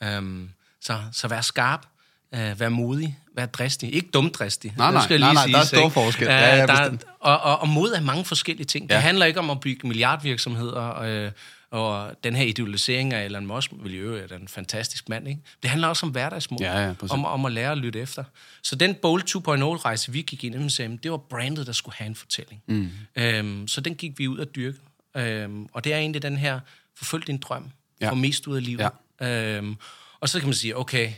[0.02, 1.86] Øhm, så, så vær skarp,
[2.34, 3.94] øh, vær modig, vær dristig.
[3.94, 4.74] Ikke dumdristig.
[4.76, 6.26] Nej, nej, nej, nej, der er stor forskel.
[6.26, 8.90] Ja, ja, der, og, og, og mod er mange forskellige ting.
[8.90, 8.94] Ja.
[8.94, 11.30] Det handler ikke om at bygge milliardvirksomheder, øh,
[11.70, 15.40] og den her idealisering af Elon Musk, vil jo er en fantastisk mand, ikke?
[15.62, 18.24] Det handler også om hverdagsmod, ja, ja, om, om at lære at lytte efter.
[18.62, 22.14] Så den Bold 2.0-rejse, vi gik ind i, det var brandet, der skulle have en
[22.14, 22.62] fortælling.
[22.66, 22.90] Mm.
[23.16, 24.78] Øhm, så den gik vi ud at dyrke.
[25.16, 26.60] Øhm, og det er egentlig den her,
[26.96, 28.10] forfølg din drøm, ja.
[28.10, 28.90] få mest ud af livet.
[29.20, 29.56] Ja.
[29.56, 29.76] Øhm,
[30.20, 31.12] og så kan man sige, okay,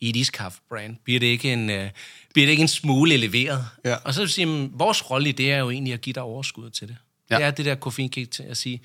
[0.00, 0.96] i et iskaffe-brand?
[1.04, 1.88] Bliver det ikke en, uh,
[2.32, 3.66] bliver det ikke en smule eleveret?
[3.84, 3.94] Ja.
[3.94, 6.14] Og så vil jeg sige, at vores rolle i det er jo egentlig at give
[6.14, 6.96] dig overskud til det.
[7.30, 7.36] Ja.
[7.36, 8.80] Det er det der koffeinkick til at sige,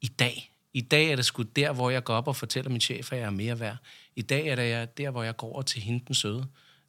[0.00, 2.80] i dag, i dag er det sgu der, hvor jeg går op og fortæller min
[2.80, 3.76] chef, at jeg er mere værd.
[4.16, 6.46] I dag er det der, hvor jeg går over til hende den søde.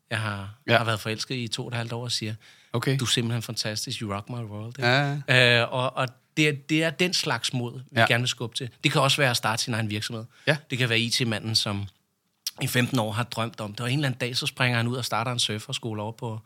[0.10, 0.78] Jeg har, ja.
[0.78, 2.36] har været forelsket i to og et halvt år og siger,
[2.74, 3.00] okay.
[3.00, 4.74] du er simpelthen fantastisk, you rock my world.
[4.80, 5.64] Ja.
[5.64, 6.08] Uh, og, og
[6.38, 8.06] det, er, det er den slags mod, vi ja.
[8.08, 8.70] gerne vil skubbe til.
[8.84, 10.26] Det kan også være at starte sin egen virksomhed.
[10.48, 10.58] Ja.
[10.70, 11.88] Det kan være IT-manden, som
[12.62, 14.88] i 15 år har drømt om det, og en eller anden dag, så springer han
[14.88, 16.40] ud og starter en surferskole over på,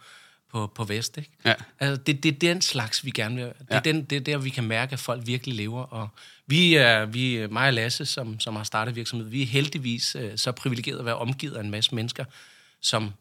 [0.52, 1.18] på, på Vest.
[1.18, 1.30] Ikke?
[1.46, 1.54] Ja.
[1.80, 3.46] Altså, det, det er den slags, vi gerne vil.
[3.46, 3.80] Det er, ja.
[3.80, 5.84] den, det er der, vi kan mærke, at folk virkelig lever.
[5.84, 6.10] Og
[6.46, 10.22] vi er, vi, mig og Lasse, som, som har startet virksomhed, vi er heldigvis uh,
[10.36, 12.26] så privilegeret at være omgivet af en masse mennesker,
[12.82, 13.14] som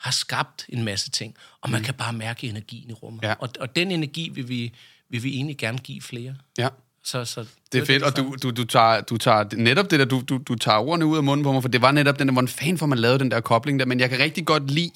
[0.00, 1.84] har skabt en masse ting, og man mm.
[1.84, 3.22] kan bare mærke energien i rummet.
[3.22, 3.34] Ja.
[3.38, 4.72] Og, og den energi vil vi,
[5.08, 6.36] vil vi egentlig gerne give flere.
[6.58, 6.68] Ja.
[7.04, 9.90] Så, så det, det er fedt, det, og du, du, du, tager, du tager netop
[9.90, 11.92] det der, du, du, du tager ordene ud af munden på mig, for det var
[11.92, 14.18] netop den der, hvordan fanden får man lavet den der kobling der, men jeg kan
[14.18, 14.90] rigtig godt lide,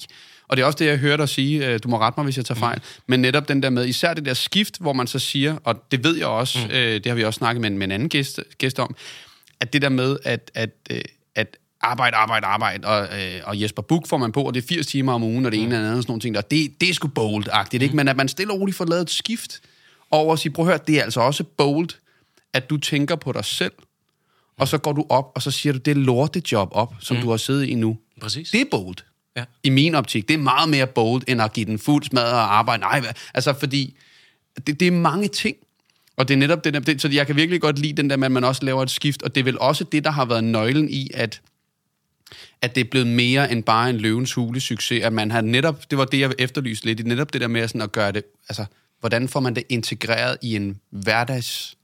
[0.47, 2.37] og det er også det, jeg hørte dig sige, øh, du må rette mig, hvis
[2.37, 3.03] jeg tager fejl, mm.
[3.07, 6.03] men netop den der med, især det der skift, hvor man så siger, og det
[6.03, 6.75] ved jeg også, mm.
[6.75, 8.95] øh, det har vi også snakket med, med en anden gæst, gæst om,
[9.59, 11.01] at det der med, at, at, øh,
[11.35, 14.67] at arbejde, arbejde, arbejde, og, øh, og Jesper Buk får man på, og det er
[14.67, 16.41] 80 timer om ugen, og det ene eller andet, sådan nogle ting der.
[16.41, 17.95] Det, det er sgu bold-agtigt, ikke?
[17.95, 19.61] Men at man stille og roligt får lavet et skift
[20.11, 21.89] over at sige, prøv at høre, det er altså også bold,
[22.53, 23.71] at du tænker på dig selv,
[24.57, 27.23] og så går du op, og så siger du det lortejob op, som mm.
[27.23, 27.97] du har siddet i nu.
[28.21, 28.51] Præcis.
[28.51, 28.95] Det er bold.
[29.35, 29.43] Ja.
[29.63, 30.27] I min optik.
[30.27, 32.81] Det er meget mere bold, end at give den fuld smad og arbejde.
[32.81, 33.97] Nej, hvad- altså fordi
[34.67, 35.57] det, det er mange ting.
[36.17, 38.17] Og det er netop det der, det, så jeg kan virkelig godt lide den der
[38.17, 40.25] med, at man også laver et skift, og det er vel også det, der har
[40.25, 41.41] været nøglen i, at
[42.61, 45.89] at det er blevet mere end bare en løvens hule succes, at man har netop,
[45.89, 48.65] det var det, jeg efterlyste lidt, netop det der med sådan at gøre det, altså,
[48.99, 51.77] hvordan får man det integreret i en hverdags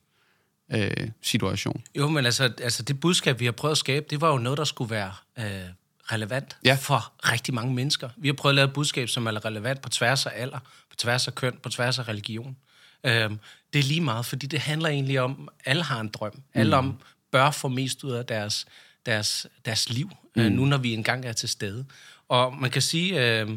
[0.71, 1.83] øh, situation?
[1.97, 4.57] Jo, men altså, altså det budskab, vi har prøvet at skabe, det var jo noget,
[4.57, 5.45] der skulle være øh,
[6.11, 6.77] relevant Ja.
[6.81, 8.09] for rigtig mange mennesker.
[8.17, 10.95] Vi har prøvet at lave et budskab, som er relevant på tværs af alder, på
[10.97, 12.57] tværs af køn, på tværs af religion.
[13.03, 13.39] Øhm,
[13.73, 16.41] det er lige meget, fordi det handler egentlig om, at alle har en drøm.
[16.53, 16.99] Alle om
[17.31, 18.65] bør få mest ud af deres,
[19.05, 20.41] deres, deres liv, mm.
[20.41, 21.85] øh, nu når vi engang er til stede.
[22.27, 23.49] Og man kan sige, øh,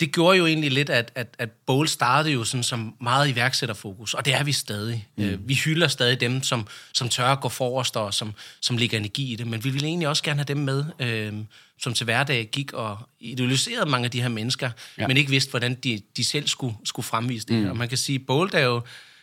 [0.00, 4.14] det gjorde jo egentlig lidt, at, at, at Bowl startede jo sådan som meget iværksætterfokus,
[4.14, 5.08] og det er vi stadig.
[5.16, 5.38] Mm.
[5.44, 9.32] Vi hylder stadig dem, som, som tør at gå forrest og som, som lægger energi
[9.32, 11.34] i det, men vi ville egentlig også gerne have dem med, øh,
[11.78, 15.06] som til hverdag gik og idealiserede mange af de her mennesker, ja.
[15.06, 17.56] men ikke vidste, hvordan de, de selv skulle, skulle fremvise det.
[17.56, 17.70] Mm.
[17.70, 18.82] Og man kan sige, at Bold er jo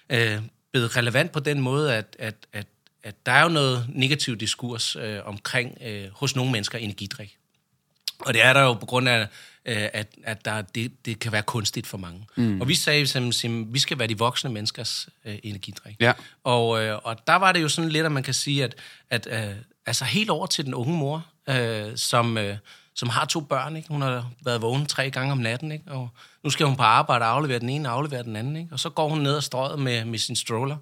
[0.10, 0.38] øh,
[0.72, 2.68] blevet relevant på den måde, at, at, at,
[3.04, 7.37] at der er jo noget negativ diskurs øh, omkring øh, hos nogle mennesker energidrik.
[8.20, 9.28] Og det er der jo på grund af,
[9.66, 12.28] øh, at, at der, det, det kan være kunstigt for mange.
[12.36, 12.62] Mm.
[12.62, 15.96] Og vi sagde simpelthen, at vi skal være de voksne menneskers øh, energidrik.
[16.00, 16.14] Ja.
[16.44, 18.76] Og, øh, og der var det jo sådan lidt, at man kan sige, at,
[19.10, 22.58] at øh, altså helt over til den unge mor, øh, som, øh,
[22.96, 23.76] som har to børn.
[23.76, 23.88] Ikke?
[23.90, 25.92] Hun har været vågen tre gange om natten, ikke?
[25.92, 26.10] og
[26.44, 28.56] nu skal hun på arbejde og aflevere den ene og aflevere den anden.
[28.56, 28.70] Ikke?
[28.72, 30.78] Og så går hun ned ad strøget med, med sin stroller.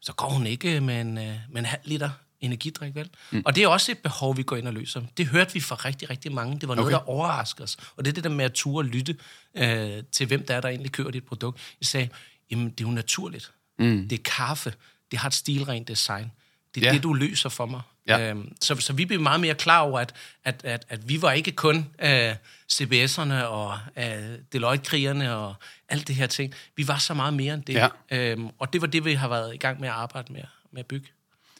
[0.00, 2.10] Så går hun ikke med en, øh, med en halv liter
[2.40, 3.10] energidrik, vel?
[3.30, 3.42] Mm.
[3.44, 5.02] Og det er også et behov, vi går ind og løser.
[5.16, 6.60] Det hørte vi fra rigtig, rigtig mange.
[6.60, 7.04] Det var noget, Okay.
[7.04, 7.76] der overraskede os.
[7.96, 9.16] Og det er det der med at ture og lytte
[9.54, 11.60] øh, til, hvem der er, der egentlig kører dit produkt.
[11.80, 12.08] Jeg sagde,
[12.50, 13.52] jamen, det er jo naturligt.
[13.78, 14.08] Mm.
[14.08, 14.74] Det er kaffe.
[15.10, 16.32] Det har et stilrent design.
[16.74, 16.94] Det er Ja.
[16.94, 17.80] det, du løser for mig.
[18.06, 18.30] Ja.
[18.30, 21.32] Øhm, så, så vi blev meget mere klar over, at, at, at, at vi var
[21.32, 22.34] ikke kun øh,
[22.72, 24.04] CBS'erne og øh,
[24.52, 25.54] Deloitte-krigerne og
[25.88, 26.54] alt det her ting.
[26.76, 27.74] Vi var så meget mere end det.
[27.74, 27.88] Ja.
[28.10, 30.80] Øhm, og det var det, vi har været i gang med at arbejde med, med
[30.80, 31.08] at bygge.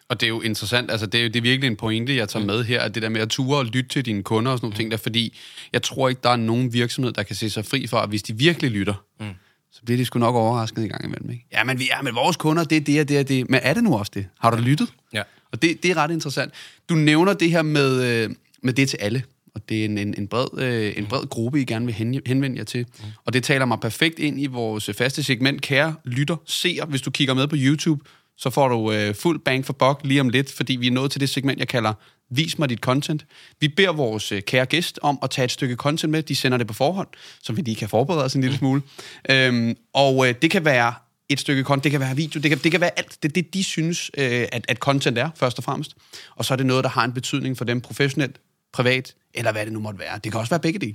[0.09, 2.29] Og det er jo interessant, altså det er, jo, det er virkelig en pointe, jeg
[2.29, 4.59] tager med her, at det der med at ture og lytte til dine kunder og
[4.59, 5.39] sådan nogle ting der, fordi
[5.73, 8.23] jeg tror ikke, der er nogen virksomhed, der kan se sig fri for, at hvis
[8.23, 9.27] de virkelig lytter, mm.
[9.73, 11.31] så bliver de sgu nok overrasket en gang imellem.
[11.31, 11.47] Ikke?
[11.53, 13.51] Ja, men, vi, ja, men vores kunder, det er det og det og det.
[13.51, 14.27] Men er det nu også det?
[14.41, 14.89] Har du lyttet?
[15.13, 15.23] Ja.
[15.53, 16.53] Og det, det er ret interessant.
[16.89, 18.31] Du nævner det her med, øh,
[18.63, 19.23] med det til alle,
[19.55, 22.21] og det er en, en, en, bred, øh, en bred gruppe, I gerne vil hen,
[22.27, 22.87] henvende jer til.
[22.99, 23.05] Mm.
[23.25, 26.87] Og det taler mig perfekt ind i vores faste segment, kære lytter, seer.
[26.87, 28.05] Hvis du kigger med på YouTube,
[28.39, 31.11] så får du øh, fuld bang for buck lige om lidt, fordi vi er nået
[31.11, 31.95] til det segment, jeg kalder
[32.31, 33.27] Vis mig dit content.
[33.61, 36.23] Vi beder vores øh, kære gæst om at tage et stykke content med.
[36.23, 37.09] De sender det på forhånd,
[37.43, 38.83] så vi lige kan forberede os en lille smule.
[39.31, 40.95] Øhm, og øh, det kan være
[41.29, 43.23] et stykke content, det kan være video, det kan, det kan være alt.
[43.23, 45.97] Det er det, de synes, øh, at, at content er, først og fremmest.
[46.37, 48.41] Og så er det noget, der har en betydning for dem professionelt,
[48.73, 50.21] privat, eller hvad det nu måtte være.
[50.25, 50.95] Det kan også være begge dele.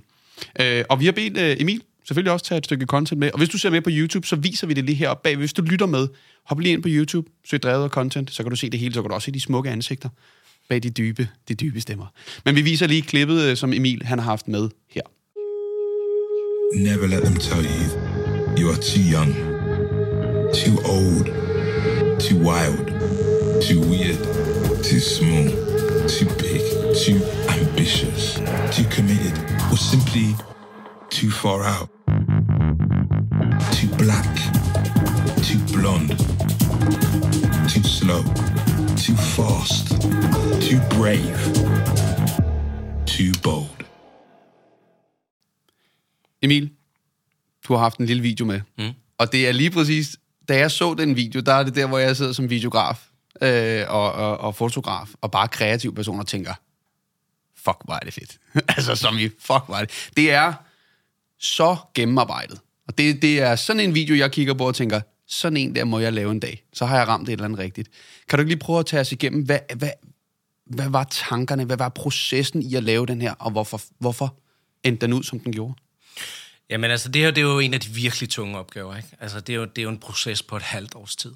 [0.60, 3.31] Øh, og vi har bedt øh, Emil selvfølgelig også tage et stykke content med.
[3.31, 5.35] Og hvis du ser med på YouTube, så viser vi det lige heroppe bag.
[5.35, 6.07] Hvis du lytter med,
[6.45, 8.93] hop lige ind på YouTube, søg drevet og content, så kan du se det hele,
[8.93, 10.09] så kan du også se de smukke ansigter
[10.69, 12.05] bag de dybe, de dybe stemmer.
[12.45, 15.01] Men vi viser lige klippet, øh, som Emil han har haft med her.
[16.75, 18.13] Never let them tell you
[18.57, 19.33] you are too young,
[20.53, 21.25] too old,
[22.19, 22.87] too wild,
[23.61, 24.19] too weird,
[24.83, 25.49] too small,
[26.07, 26.61] too big,
[27.03, 28.35] too ambitious,
[28.75, 29.35] too committed,
[29.71, 30.52] or simply
[31.13, 31.89] too far out.
[33.78, 34.34] Too black,
[35.47, 36.17] too blonde,
[37.69, 38.23] too slow,
[39.04, 40.02] too fast,
[40.67, 41.39] too brave,
[43.06, 43.86] too bold.
[46.41, 46.69] Emil,
[47.67, 48.62] du har haft en lille video med.
[48.78, 48.91] Mm.
[49.17, 50.17] Og det er lige præcis,
[50.49, 53.08] da jeg så den video, der er det der, hvor jeg sidder som videograf
[53.41, 56.54] øh, og, og, og fotograf, og bare kreativ person og tænker,
[57.58, 58.38] fuck, hvor er det fedt.
[58.78, 60.10] altså som i, fuck, hvor er det.
[60.17, 60.54] Det er
[61.43, 62.60] så gennemarbejdet.
[62.88, 65.84] Og det, det er sådan en video, jeg kigger på og tænker, sådan en der
[65.84, 66.63] må jeg lave en dag.
[66.73, 67.89] Så har jeg ramt et eller andet rigtigt.
[68.29, 69.89] Kan du ikke lige prøve at tage os igennem, hvad, hvad,
[70.65, 74.36] hvad var tankerne, hvad var processen i at lave den her, og hvorfor, hvorfor
[74.84, 75.73] endte den ud, som den gjorde?
[76.69, 78.95] Jamen altså, det her det er jo en af de virkelig tunge opgaver.
[78.95, 79.10] Ikke?
[79.19, 81.32] Altså, det, er jo, det er jo en proces på et halvt års tid.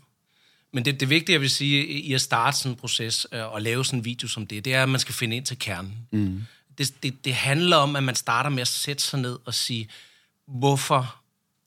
[0.73, 3.61] Men det, det vigtige, jeg vil sige, i at starte sådan en proces øh, og
[3.61, 5.93] lave sådan en video som det, det er, at man skal finde ind til kernen.
[6.11, 6.41] Mm.
[6.77, 9.89] Det, det, det handler om, at man starter med at sætte sig ned og sige,
[10.47, 11.15] hvorfor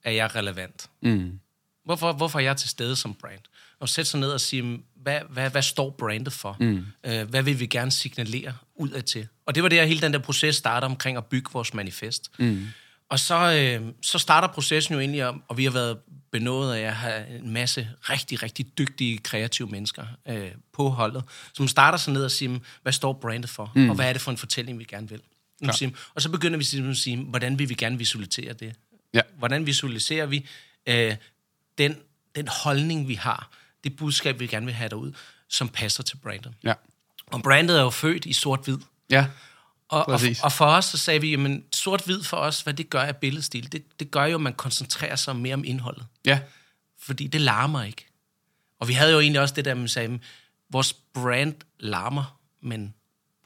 [0.05, 0.91] er jeg relevant?
[1.03, 1.41] Mm.
[1.85, 3.41] Hvorfor, hvorfor er jeg til stede som brand?
[3.79, 6.57] Og sætte sig ned og sige, hvad, hvad, hvad står brandet for?
[6.61, 6.87] Mm.
[7.05, 9.29] Øh, hvad vil vi gerne signalere ud af til?
[9.47, 12.31] Og det var der, hele den der proces starter omkring at bygge vores manifest.
[12.39, 12.67] Mm.
[13.11, 15.99] Og så, øh, så starter processen jo egentlig om, og vi har været
[16.31, 21.69] benået af at have en masse rigtig, rigtig dygtige, kreative mennesker øh, på holdet, som
[21.69, 23.73] starter sig ned og siger, hvad står brandet for?
[23.75, 23.91] Mm.
[23.91, 25.21] Og hvad er det for en fortælling, vi gerne vil?
[25.73, 28.75] Siger, og så begynder vi simpelthen at sige, hvordan vil vi gerne visualisere det?
[29.15, 29.21] Ja.
[29.39, 30.47] Hvordan visualiserer vi
[30.87, 31.17] øh,
[31.79, 31.97] den,
[32.37, 33.51] den holdning, vi har,
[33.85, 35.13] det budskab, vi gerne vil have derud,
[35.49, 36.53] som passer til brandet.
[36.65, 36.75] Ja.
[37.27, 38.79] Og brandet er jo født i sort-hvid.
[39.11, 39.27] Ja.
[39.91, 40.41] Og, og, Præcis.
[40.43, 43.73] og for os, så sagde vi, jamen sort-hvid for os, hvad det gør af billedstil,
[43.73, 46.07] det, det gør jo, at man koncentrerer sig mere om indholdet.
[46.25, 46.41] Ja.
[47.03, 48.07] Fordi det larmer ikke.
[48.81, 50.19] Og vi havde jo egentlig også det der, man sagde,
[50.71, 52.95] vores brand larmer, men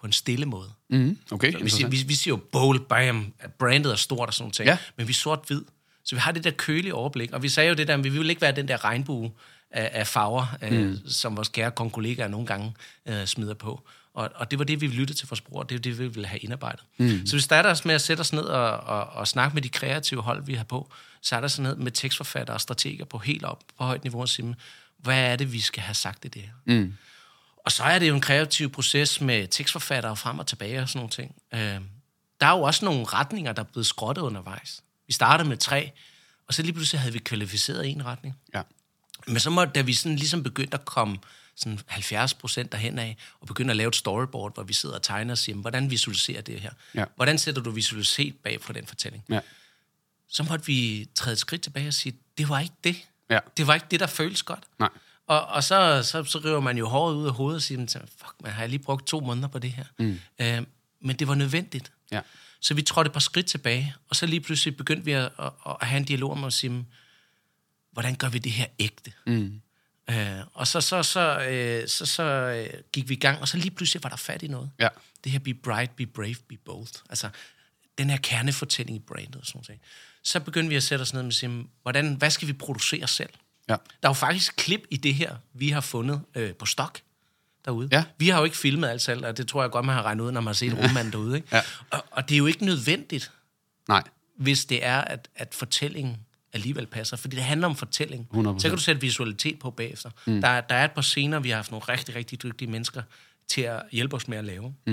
[0.00, 0.70] på en stille måde.
[0.90, 1.18] Mm.
[1.30, 4.42] Okay, Vi siger, vi, vi siger jo bold, bam, at brandet er stort og sådan
[4.42, 4.78] nogle ting, Ja.
[4.96, 5.62] men vi er sort-hvid.
[6.04, 8.08] Så vi har det der kølige overblik, og vi sagde jo det der, at vi
[8.08, 9.32] vil ikke være den der regnbue
[9.70, 10.66] af, af farver, mm.
[10.76, 12.74] øh, som vores kære konkollegaer nogle gange
[13.06, 13.82] øh, smider på.
[14.14, 16.26] Og, og det var det, vi lyttede til vores bror, det er det, vi ville
[16.26, 16.84] have indarbejdet.
[16.98, 17.26] Mm.
[17.26, 19.68] Så vi starter os med at sætte os ned og, og, og snakke med de
[19.68, 20.92] kreative hold, vi har på.
[21.32, 24.28] Er der sådan ned med tekstforfattere og strateger på helt op på højt niveau og
[24.28, 24.56] sige,
[24.98, 26.52] hvad er det, vi skal have sagt i det her?
[26.64, 26.94] Mm.
[27.64, 30.98] Og så er det jo en kreativ proces med tekstforfattere frem og tilbage og sådan
[30.98, 31.34] nogle ting.
[31.54, 31.80] Øh,
[32.40, 34.82] der er jo også nogle retninger, der er blevet skrottet undervejs.
[35.06, 35.90] Vi startede med tre,
[36.48, 38.34] og så lige pludselig havde vi kvalificeret en retning.
[38.54, 38.62] Ja.
[39.26, 41.18] Men så må, da vi sådan ligesom begyndte at komme
[41.56, 45.02] sådan 70 procent derhen af, og begyndte at lave et storyboard, hvor vi sidder og
[45.02, 46.70] tegner og siger, hvordan visualiserer det her?
[46.94, 47.04] Ja.
[47.16, 49.24] Hvordan sætter du visualitet bag på den fortælling?
[49.28, 49.40] Ja.
[50.28, 52.96] Så måtte vi træde et skridt tilbage og sige, det var ikke det.
[53.30, 53.38] Ja.
[53.56, 54.64] Det var ikke det, der føles godt.
[54.78, 54.88] Nej.
[55.26, 58.34] Og, og så, så, så river man jo håret ud af hovedet og siger, fuck,
[58.40, 59.84] man har jeg lige brugt to måneder på det her.
[59.98, 60.20] Mm.
[60.38, 60.62] Øh,
[61.00, 61.92] men det var nødvendigt.
[62.12, 62.20] Ja.
[62.60, 65.52] Så vi trådte et par skridt tilbage, og så lige pludselig begyndte vi at, at,
[65.80, 66.86] at have en dialog om at sige,
[67.92, 69.12] hvordan gør vi det her ægte?
[69.26, 69.60] Mm.
[70.10, 73.56] Øh, og så, så, så, øh, så, så øh, gik vi i gang, og så
[73.56, 74.70] lige pludselig var der fat i noget.
[74.78, 74.88] Ja.
[75.24, 77.02] Det her be bright, be brave, be bold.
[77.10, 77.28] Altså,
[77.98, 79.80] den her kernefortælling i brandet og sådan noget.
[80.22, 83.30] Så begyndte vi at sætte os ned og sige, hvordan, hvad skal vi producere selv?
[83.68, 83.72] Ja.
[83.72, 87.00] Der er jo faktisk klip i det her, vi har fundet øh, på stok
[87.64, 87.88] derude.
[87.92, 88.04] Ja.
[88.18, 90.24] Vi har jo ikke filmet alt selv, og det tror jeg godt, man har regnet
[90.24, 91.36] ud, når man har set rummanden derude.
[91.36, 91.48] Ikke?
[91.52, 91.62] Ja.
[91.90, 93.32] Og, og det er jo ikke nødvendigt,
[93.88, 94.02] Nej.
[94.36, 96.16] hvis det er, at, at fortællingen
[96.54, 97.16] alligevel passer.
[97.16, 98.28] Fordi det handler om fortælling.
[98.34, 98.58] 100%.
[98.58, 100.10] Så kan du sætte visualitet på bagefter.
[100.26, 100.40] Mm.
[100.40, 103.02] Der, er- der er et par scener, vi har haft nogle rigtig, rigtig dygtige mennesker
[103.48, 104.74] til at hjælpe os med at lave.
[104.86, 104.92] Mm.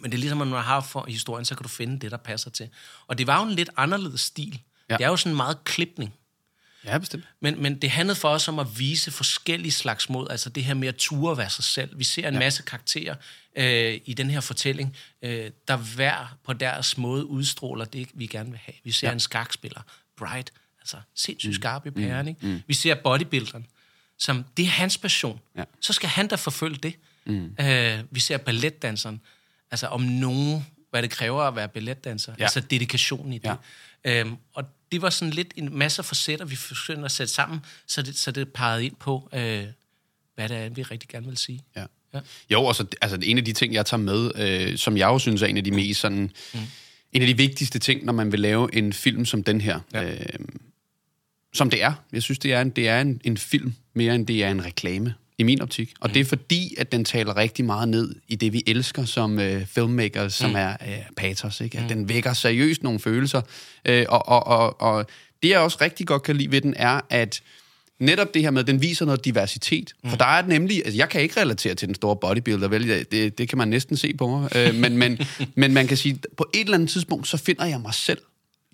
[0.00, 2.10] Men det er ligesom, at når du har for historien, så kan du finde det,
[2.10, 2.68] der passer til.
[3.06, 4.60] Og det var jo en lidt anderledes stil.
[4.90, 4.96] Ja.
[4.96, 6.14] Det er jo sådan meget klipning.
[6.84, 7.24] Ja, bestemt.
[7.40, 10.74] Men, men det handlede for os om at vise forskellige slags mod, altså det her
[10.74, 11.98] med at ture være sig selv.
[11.98, 12.40] Vi ser en ja.
[12.40, 13.14] masse karakterer
[13.56, 18.50] øh, i den her fortælling, øh, der hver på deres måde udstråler det, vi gerne
[18.50, 18.74] vil have.
[18.84, 19.12] Vi ser ja.
[19.12, 19.80] en skakspiller,
[20.16, 20.52] Bright,
[20.82, 22.46] altså sindssygt skarp i pæren, ikke?
[22.46, 22.60] Mm.
[22.66, 23.66] Vi ser bodybuilderen,
[24.18, 25.40] som det er hans passion.
[25.56, 25.64] Ja.
[25.80, 26.94] Så skal han da forfølge det.
[27.24, 27.56] Mm.
[27.60, 29.20] Øh, vi ser balletdanseren,
[29.70, 32.42] altså om nogen, hvad det kræver at være balletdanser, Ja.
[32.42, 33.56] altså dedikation i det.
[34.04, 34.20] Ja.
[34.20, 38.02] Øhm, og det var sådan lidt en masse facetter, vi forsøgte at sætte sammen, så
[38.02, 39.64] det, så det pegede ind på, øh,
[40.34, 41.62] hvad det er, vi rigtig gerne vil sige.
[41.76, 41.84] Ja.
[42.14, 42.20] Ja.
[42.50, 45.18] Jo, og så, altså en af de ting, jeg tager med, øh, som jeg jo
[45.18, 46.60] synes er en af de mest sådan, mm.
[47.12, 50.12] en af de vigtigste ting, når man vil lave en film som den her, ja.
[50.12, 50.18] øh,
[51.52, 51.92] som det er.
[52.12, 54.64] Jeg synes, det er, en, det er en, en film, mere end det er en
[54.64, 55.92] reklame, i min optik.
[56.00, 56.12] Og mm.
[56.12, 59.66] det er fordi, at den taler rigtig meget ned i det, vi elsker som øh,
[59.66, 60.56] filmmakers, som mm.
[60.56, 61.60] er øh, patos.
[61.60, 61.78] Ikke?
[61.78, 61.88] At mm.
[61.88, 63.42] den vækker seriøst nogle følelser.
[63.84, 65.06] Øh, og, og, og, og
[65.42, 67.42] det, jeg også rigtig godt kan lide ved den, er, at
[68.00, 69.92] netop det her med, at den viser noget diversitet.
[70.04, 70.10] Mm.
[70.10, 73.06] For der er nemlig, altså jeg kan ikke relatere til den store bodybuilder, vel?
[73.10, 74.56] Det, det kan man næsten se på mig.
[74.56, 75.18] Øh, men, men,
[75.54, 78.18] men man kan sige, på et eller andet tidspunkt, så finder jeg mig selv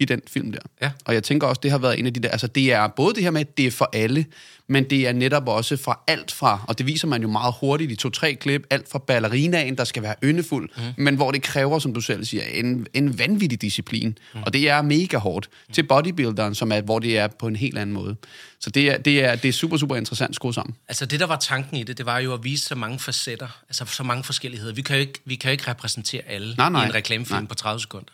[0.01, 0.59] i den film der.
[0.83, 0.91] Ja.
[1.05, 3.15] Og jeg tænker også, det har været en af de der, altså det er både
[3.15, 4.27] det her med, at det er for alle,
[4.67, 7.93] men det er netop også fra alt fra, og det viser man jo meget hurtigt
[7.93, 10.83] i to-tre klip, alt fra ballerinaen, der skal være yndefuld, mm.
[10.97, 14.19] men hvor det kræver, som du selv siger, en, en vanvittig disciplin.
[14.35, 14.43] Mm.
[14.43, 15.49] Og det er mega hårdt.
[15.69, 15.75] Mm.
[15.75, 18.17] Til bodybuilderen, som er, hvor det er på en helt anden måde.
[18.61, 20.77] Så det er, det er, det er super, super interessant skruet sammen.
[20.89, 23.63] Altså det, der var tanken i det, det var jo at vise så mange facetter,
[23.69, 24.75] altså så mange forskelligheder.
[24.75, 26.85] Vi kan jo ikke, vi kan jo ikke repræsentere alle Nej, nej.
[26.85, 27.49] i en reklamefilm Nej.
[27.49, 28.13] på 30 sekunder.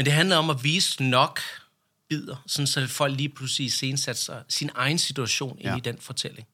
[0.00, 1.40] Men det handler om at vise nok
[2.08, 5.76] bidder, sådan så folk lige pludselig iscenesætter sig sin egen situation ind Ja.
[5.76, 6.46] i den fortælling.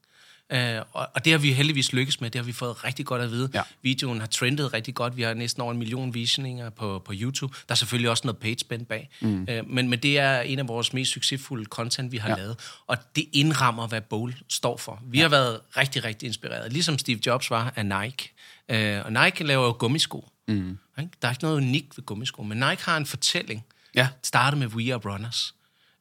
[0.54, 0.58] Uh,
[0.92, 3.30] og, og det har vi heldigvis lykkes med, det har vi fået rigtig godt at
[3.30, 3.50] vide.
[3.54, 3.62] Ja.
[3.82, 7.56] Videoen har trendet rigtig godt, vi har næsten over en million visninger på, på YouTube.
[7.68, 9.42] Der er selvfølgelig også noget page spend bag, mm.
[9.42, 12.36] uh, men, men det er en af vores mest succesfulde content, vi har Ja.
[12.36, 12.56] lavet.
[12.86, 15.02] Og det indrammer, hvad Bowl står for.
[15.06, 15.24] Vi ja.
[15.24, 18.32] har været rigtig, rigtig inspireret, ligesom Steve Jobs var af Nike.
[18.72, 20.28] Uh, og Nike laver jo gummisko.
[20.48, 20.78] Mm.
[20.96, 23.64] Der er ikke noget unikt ved gummisko, men Nike har en fortælling.
[23.94, 24.08] Ja.
[24.22, 25.54] Starter med We Are Runners.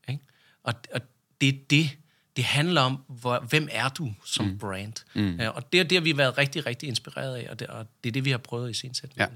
[0.09, 0.23] Ikke?
[0.63, 1.01] Og, og
[1.41, 1.89] det er det,
[2.35, 4.57] det handler om, hvor, hvem er du som mm.
[4.57, 4.93] brand?
[5.13, 5.39] Mm.
[5.39, 7.87] Uh, og det er det, vi har været rigtig, rigtig inspireret af, og det, og
[8.03, 9.09] det er det, vi har prøvet i sin sæt.
[9.17, 9.27] Ja.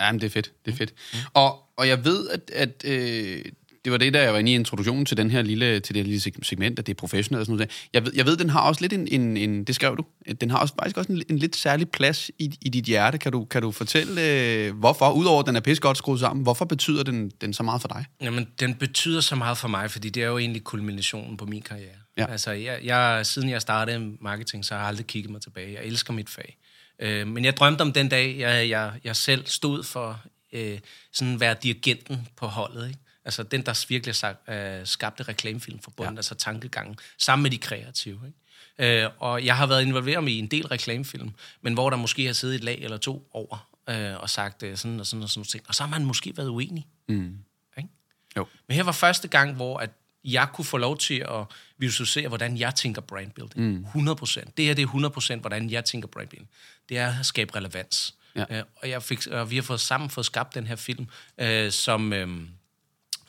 [0.00, 0.52] ja, men det er fedt.
[0.64, 0.94] Det er fedt.
[1.12, 1.18] Mm.
[1.34, 3.44] Og, og jeg ved, at, at øh,
[3.86, 6.02] det var det, der jeg var inde i introduktionen til den her lille, til det
[6.02, 7.88] her lille segment, at det er professionelt og sådan noget.
[7.92, 10.04] Jeg ved, jeg ved, den har også lidt en, en, en det skrev du,
[10.40, 13.18] den har også, faktisk også en, en lidt særlig plads i, i dit hjerte.
[13.18, 16.42] Kan du, kan du fortælle, øh, hvorfor, udover at den er pisse godt skruet sammen,
[16.42, 18.04] hvorfor betyder den, den så meget for dig?
[18.20, 21.62] Jamen, den betyder så meget for mig, fordi det er jo egentlig kulminationen på min
[21.62, 21.96] karriere.
[22.18, 22.30] Ja.
[22.30, 25.72] Altså, jeg, jeg, siden jeg startede marketing, så har jeg aldrig kigget mig tilbage.
[25.72, 26.56] Jeg elsker mit fag.
[27.02, 30.20] Øh, men jeg drømte om den dag, jeg, jeg, jeg selv stod for
[30.52, 30.78] øh,
[31.12, 32.88] sådan være dirigenten på holdet.
[32.88, 33.00] Ikke?
[33.26, 36.18] Altså den, der virkelig øh, skabte reklamefilm for bunden, ja.
[36.18, 38.20] altså tankegangen, sammen med de kreative.
[38.26, 39.04] Ikke?
[39.04, 42.26] Øh, og jeg har været involveret med i en del reklamefilm, men hvor der måske
[42.26, 45.28] har siddet et lag eller to over øh, og sagt øh, sådan og sådan og
[45.30, 45.64] sådan ting.
[45.68, 46.86] Og så har man måske været uenig.
[47.08, 47.38] Mm.
[47.78, 47.88] Ikke?
[48.36, 48.46] Jo.
[48.68, 49.90] Men her var første gang, hvor at
[50.24, 51.44] jeg kunne få lov til at
[51.78, 53.86] visualisere, hvordan jeg tænker brandbuilding.
[53.94, 54.08] Mm.
[54.08, 54.50] 100%.
[54.56, 56.50] Det her det er 100% hvordan jeg tænker brandbuilding.
[56.88, 58.14] Det er at skabe relevans.
[58.36, 58.44] Ja.
[58.50, 61.08] Øh, og jeg fik, og vi har fået sammen fået skabt den her film,
[61.38, 62.12] øh, som...
[62.12, 62.28] Øh,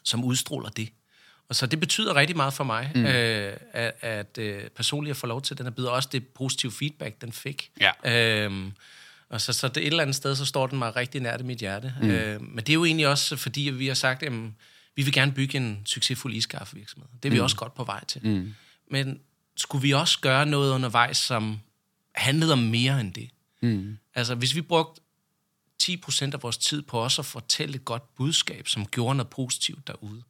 [0.08, 0.90] som udstråler det.
[1.50, 3.06] Og så det betyder rigtig meget for mig, mm.
[3.06, 6.72] øh, at, at øh, personligt at få lov til den, og byder også det positive
[6.72, 7.72] feedback, den fik.
[7.82, 8.44] Ja.
[8.44, 8.72] Øhm,
[9.30, 11.44] og så, så det et eller andet sted, så står den mig rigtig nært i
[11.44, 11.94] mit hjerte.
[12.02, 12.10] Mm.
[12.10, 14.32] Øh, men det er jo egentlig også, fordi vi har sagt, at
[14.96, 17.10] vi vil gerne bygge en succesfuld iskaffevirksomhed.
[17.24, 17.44] Det er vi mm.
[17.44, 18.22] også godt på vej til.
[18.28, 18.54] Mm.
[18.92, 19.20] Men
[19.58, 21.60] skulle vi også gøre noget undervejs, som
[22.16, 23.30] handlede om mere end det?
[23.62, 23.98] Mm.
[24.16, 25.02] Altså, hvis vi brugte
[25.84, 29.88] 10% af vores tid på også at fortælle et godt budskab, som gjorde noget positivt
[29.88, 30.24] derude.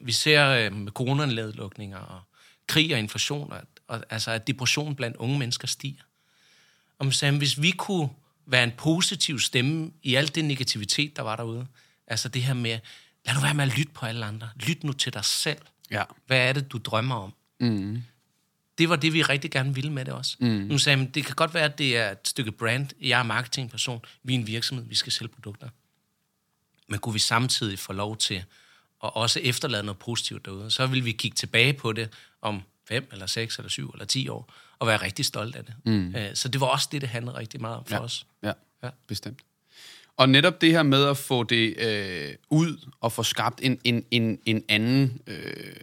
[0.00, 2.20] Vi ser øh, med coronanedlukninger og
[2.66, 6.02] krig og inflation, og, og, altså at depression blandt unge mennesker stiger.
[6.98, 8.08] Og sagde, hvis vi kunne
[8.46, 11.66] være en positiv stemme i alt det negativitet, der var derude,
[12.06, 12.78] altså det her med,
[13.26, 14.50] lad nu være med at lytte på alle andre.
[14.56, 15.62] Lyt nu til dig selv.
[15.90, 16.04] Ja.
[16.26, 17.34] Hvad er det, du drømmer om?
[17.60, 18.02] Mm
[18.78, 20.36] det var det, vi rigtig gerne ville med det også.
[20.40, 20.46] Mm.
[20.46, 22.88] Nu sagde det kan godt være, at det er et stykke brand.
[23.00, 24.00] Jeg er marketingperson.
[24.22, 24.86] Vi er en virksomhed.
[24.86, 25.68] Vi skal sælge produkter.
[26.88, 28.34] Men kunne vi samtidig få lov til
[29.04, 32.08] at også efterlade noget positivt derude, så vil vi kigge tilbage på det
[32.42, 35.74] om fem, eller seks, eller syv, eller ti år, og være rigtig stolt af det.
[35.84, 36.14] Mm.
[36.14, 38.02] Øh, så det var også det, det handlede rigtig meget om for ja.
[38.02, 38.26] os.
[38.42, 39.40] Ja, ja, bestemt.
[40.16, 44.04] Og netop det her med at få det øh, ud og få skabt en, en,
[44.10, 45.20] en, en anden...
[45.26, 45.76] Øh,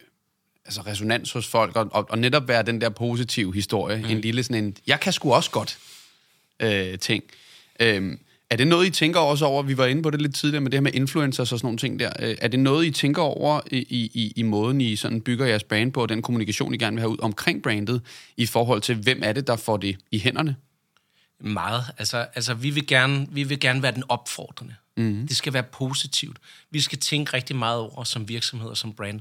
[0.65, 4.09] altså resonans hos folk, og, og, og netop være den der positive historie, mm.
[4.09, 5.77] en lille sådan en, jeg kan sgu også godt
[6.59, 7.23] øh, ting.
[7.79, 8.17] Øh,
[8.49, 10.71] er det noget, I tænker også over, vi var inde på det lidt tidligere, med
[10.71, 13.21] det her med influencers og sådan nogle ting der, øh, er det noget, I tænker
[13.21, 16.77] over i, i, i måden, I sådan bygger jeres brand på, og den kommunikation, I
[16.77, 18.01] gerne vil have ud omkring brandet,
[18.37, 20.55] i forhold til, hvem er det, der får det i hænderne?
[21.39, 21.83] Meget.
[21.97, 24.75] Altså, altså vi, vil gerne, vi vil gerne være den opfordrende.
[24.97, 25.27] Mm.
[25.27, 26.37] Det skal være positivt.
[26.71, 29.19] Vi skal tænke rigtig meget over som virksomhed og som brand,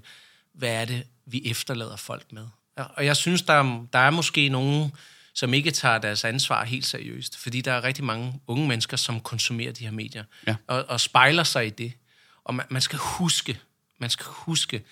[0.55, 2.47] hvad er det, vi efterlader folk med.
[2.77, 4.93] Og jeg synes, der, der er måske nogen,
[5.35, 9.21] som ikke tager deres ansvar helt seriøst, fordi der er rigtig mange unge mennesker, som
[9.21, 10.57] konsumerer de her medier, ja.
[10.67, 11.93] og, og spejler sig i det.
[12.45, 13.61] Og man, man skal huske,
[13.99, 14.85] man skal huske,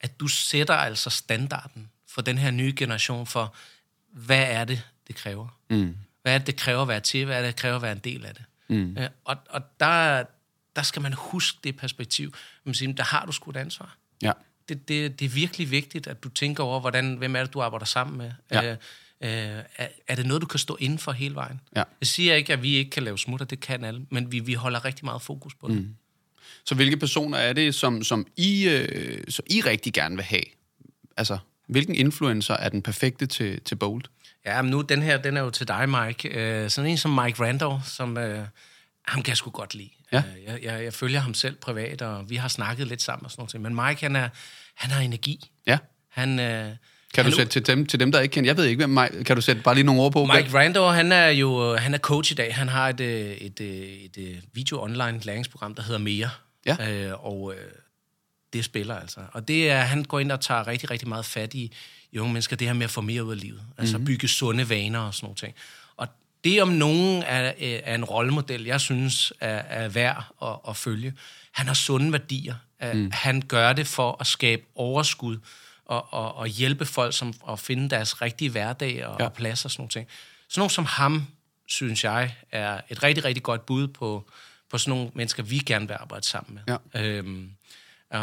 [0.00, 3.54] at du sætter altså standarden for den her nye generation for,
[4.12, 5.58] hvad er det, det kræver?
[5.70, 5.96] Mm.
[6.22, 7.24] Hvad er det, det kræver at være til?
[7.24, 8.44] Hvad er det, det kræver at være en del af det?
[8.68, 8.96] Mm.
[8.98, 10.24] Øh, og og der,
[10.76, 12.34] der skal man huske det perspektiv.
[12.64, 13.96] Man siger, der har du sgu et ansvar.
[14.22, 14.32] Ja
[14.68, 17.62] det, det, det er virkelig vigtigt, at du tænker over, hvordan, hvem er det, du
[17.62, 18.32] arbejder sammen med.
[18.50, 18.70] Ja.
[18.70, 18.76] Øh,
[19.20, 21.60] øh, er, er det noget, du kan stå inden for hele vejen?
[21.76, 21.82] Ja.
[22.00, 24.54] Jeg siger ikke, at vi ikke kan lave smutter, det kan alle, men vi, vi
[24.54, 25.76] holder rigtig meget fokus på det.
[25.76, 25.94] Mm.
[26.64, 30.44] Så hvilke personer er det, som, som I, øh, så I rigtig gerne vil have?
[31.16, 34.04] Altså, hvilken influencer er den perfekte til, til Bold?
[34.46, 36.28] Ja, men nu, den her, den er jo til dig, Mike.
[36.28, 38.18] Øh, sådan en som Mike Randall, som...
[38.18, 38.46] Øh,
[39.04, 39.90] ham kan jeg sgu godt lide.
[40.12, 40.18] Ja.
[40.18, 43.30] Øh, jeg, jeg, jeg følger ham selv privat, og vi har snakket lidt sammen og
[43.30, 43.74] sådan noget.
[43.74, 44.28] Men Mike, han, er,
[44.74, 45.50] han har energi.
[45.66, 45.78] Ja.
[46.10, 46.70] Han, øh,
[47.14, 48.48] kan du sætte til dem, til dem, der ikke kender?
[48.48, 50.24] Jeg ved ikke, hvem Mike, kan du sætte bare lige nogle ord på?
[50.24, 52.54] Mike Randor, han er jo han er coach i dag.
[52.54, 56.30] Han har et, øh, et, et, et video online læringsprogram, der hedder Mere.
[56.66, 56.92] Ja.
[56.92, 57.70] Øh, og øh,
[58.52, 59.20] det spiller altså.
[59.32, 61.72] Og det er, han går ind og tager rigtig, rigtig meget fat i,
[62.12, 63.62] i unge mennesker, det her med at få mere ud af livet.
[63.78, 64.06] Altså mm-hmm.
[64.06, 65.54] bygge sunde vaner og sådan noget ting
[66.44, 71.14] det om nogen er, er en rollemodel, jeg synes er, er værd at, at følge.
[71.52, 72.54] Han har sunde værdier.
[72.94, 73.10] Mm.
[73.12, 75.38] Han gør det for at skabe overskud
[75.84, 79.24] og, og, og hjælpe folk som at finde deres rigtige hverdag og, ja.
[79.24, 79.92] og plads og sådan noget.
[80.48, 81.26] Sådan nogle som ham,
[81.66, 84.30] synes jeg, er et rigtig, rigtig godt bud på,
[84.70, 86.78] på sådan nogle mennesker, vi gerne vil arbejde sammen med.
[86.94, 87.02] Ja.
[87.02, 87.50] Øhm,
[88.14, 88.20] uh,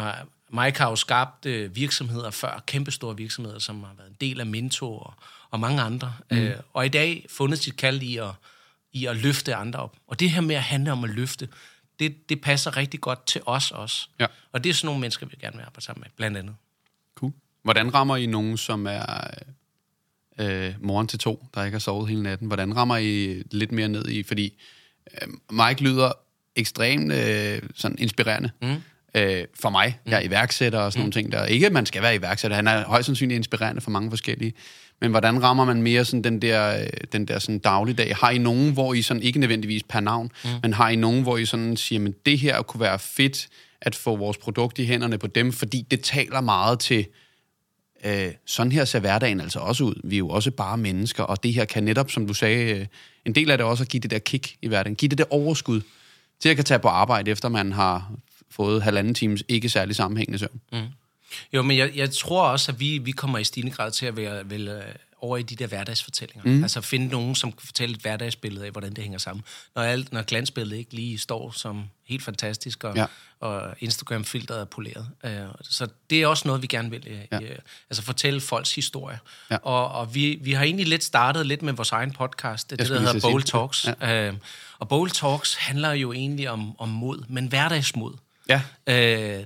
[0.52, 4.46] Mike har jo skabt uh, virksomheder før, kæmpestore virksomheder, som har været en del af
[4.46, 5.18] Mentor
[5.50, 6.14] og mange andre.
[6.30, 6.36] Mm.
[6.36, 8.30] Øh, og i dag fundet sit kald i at,
[8.92, 9.96] i at løfte andre op.
[10.06, 11.48] Og det her med at handle om at løfte,
[11.98, 14.08] det, det passer rigtig godt til os også.
[14.20, 14.26] Ja.
[14.52, 16.54] Og det er sådan nogle mennesker, vi gerne vil arbejde sammen med, blandt andet.
[17.14, 17.32] Cool.
[17.62, 19.30] Hvordan rammer I nogen, som er
[20.38, 22.46] øh, moren til to, der ikke har sovet hele natten?
[22.46, 24.22] Hvordan rammer I lidt mere ned i?
[24.22, 24.60] Fordi
[25.12, 26.12] øh, Mike lyder
[26.56, 28.50] ekstremt øh, sådan inspirerende.
[28.62, 28.82] Mm.
[29.16, 31.02] Øh, for mig, jeg er iværksætter og sådan mm.
[31.02, 31.44] nogle ting der.
[31.44, 32.56] Ikke, at man skal være iværksætter.
[32.56, 34.52] Han er højst sandsynligt inspirerende for mange forskellige.
[35.00, 38.16] Men hvordan rammer man mere sådan den der, øh, den der sådan dagligdag?
[38.16, 40.50] Har I nogen, hvor I sådan, ikke nødvendigvis per navn, mm.
[40.62, 43.48] men har I nogen, hvor I sådan siger, men det her kunne være fedt
[43.80, 47.06] at få vores produkt i hænderne på dem, fordi det taler meget til,
[48.04, 49.94] øh, sådan her ser hverdagen altså også ud.
[50.04, 52.86] Vi er jo også bare mennesker, og det her kan netop, som du sagde, øh,
[53.26, 54.96] en del af det også at give det der kick i hverdagen.
[54.96, 55.80] Give det der overskud
[56.40, 58.12] til at kan tage på arbejde, efter man har
[58.52, 60.60] fået halvanden times ikke særlig sammenhængende søvn.
[60.72, 60.78] Mm.
[61.52, 64.16] Jo, men jeg, jeg tror også, at vi, vi kommer i stigende grad til at
[64.16, 64.82] være vel, øh,
[65.22, 66.42] over i de der hverdagsfortællinger.
[66.44, 66.62] Mm.
[66.62, 69.44] Altså finde nogen, som kan fortælle et hverdagsbillede af, hvordan det hænger sammen.
[69.74, 73.06] Når, alt, når glansbilledet ikke lige står som helt fantastisk, og, ja.
[73.40, 75.08] og Instagram-filteret er poleret.
[75.24, 75.30] Uh,
[75.62, 77.06] så det er også noget, vi gerne vil.
[77.06, 77.54] Uh, ja.
[77.90, 79.18] altså fortælle folks historie.
[79.50, 79.56] Ja.
[79.56, 82.88] Og, og vi, vi har egentlig lidt startet lidt med vores egen podcast, det, det
[82.88, 83.88] der hedder Bowl Talks.
[84.00, 84.32] Ja.
[84.78, 88.12] Og Bowl Talks handler jo egentlig om, om mod, men hverdagsmod.
[88.86, 89.38] Ja.
[89.38, 89.44] Uh,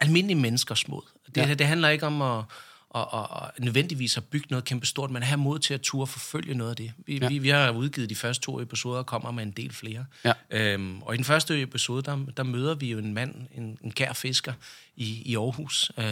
[0.00, 1.02] almindelige menneskers mod.
[1.34, 1.54] Det, ja.
[1.54, 2.44] det handler ikke om at
[2.90, 6.06] og, og, og nødvendigvis at bygge noget kæmpe stort, men have mod til at turde
[6.06, 6.92] forfølge noget af det.
[7.06, 7.28] Vi, ja.
[7.28, 10.04] vi, vi har udgivet de første to episoder og kommer med en del flere.
[10.24, 10.32] Ja.
[10.50, 13.90] Øhm, og i den første episode, der, der møder vi jo en mand, en, en
[13.90, 14.52] kær fisker
[14.96, 15.92] i, i Aarhus.
[15.98, 16.04] Øh,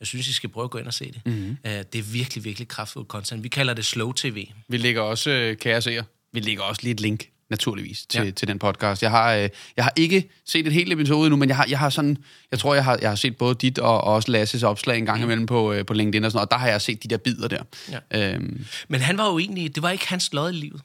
[0.00, 1.20] jeg synes, I skal prøve at gå ind og se det.
[1.26, 1.56] Mm-hmm.
[1.64, 3.42] Øh, det er virkelig, virkelig kraftfuldt content.
[3.42, 4.48] Vi kalder det slow tv.
[4.68, 8.30] Vi lægger også, øh, kære seere, vi lægger også lige et link naturligvis, til, ja.
[8.30, 9.02] til den podcast.
[9.02, 11.78] Jeg har, øh, jeg har ikke set et helt episode endnu, men jeg har, jeg
[11.78, 12.16] har sådan,
[12.50, 15.06] jeg tror, jeg har, jeg har set både dit og, og også Lasses opslag en
[15.06, 17.08] gang imellem på, øh, på LinkedIn og sådan noget, og der har jeg set de
[17.08, 17.62] der bidder der.
[18.10, 18.32] Ja.
[18.34, 18.66] Øhm.
[18.88, 20.80] Men han var jo egentlig, det var ikke hans lod i livet.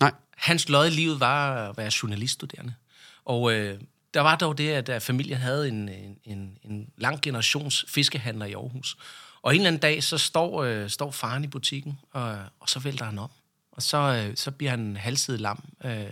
[0.00, 0.12] Nej.
[0.36, 2.74] Hans lod i livet var at være journaliststuderende.
[3.24, 3.80] Og øh,
[4.14, 8.46] der var dog det, at, at familien havde en, en, en, en lang generations fiskehandler
[8.46, 8.96] i Aarhus.
[9.42, 12.78] Og en eller anden dag, så står, øh, står faren i butikken, og, og så
[12.78, 13.30] vælter han op.
[13.76, 16.10] Og så, øh, så bliver han halvsidet lam øh,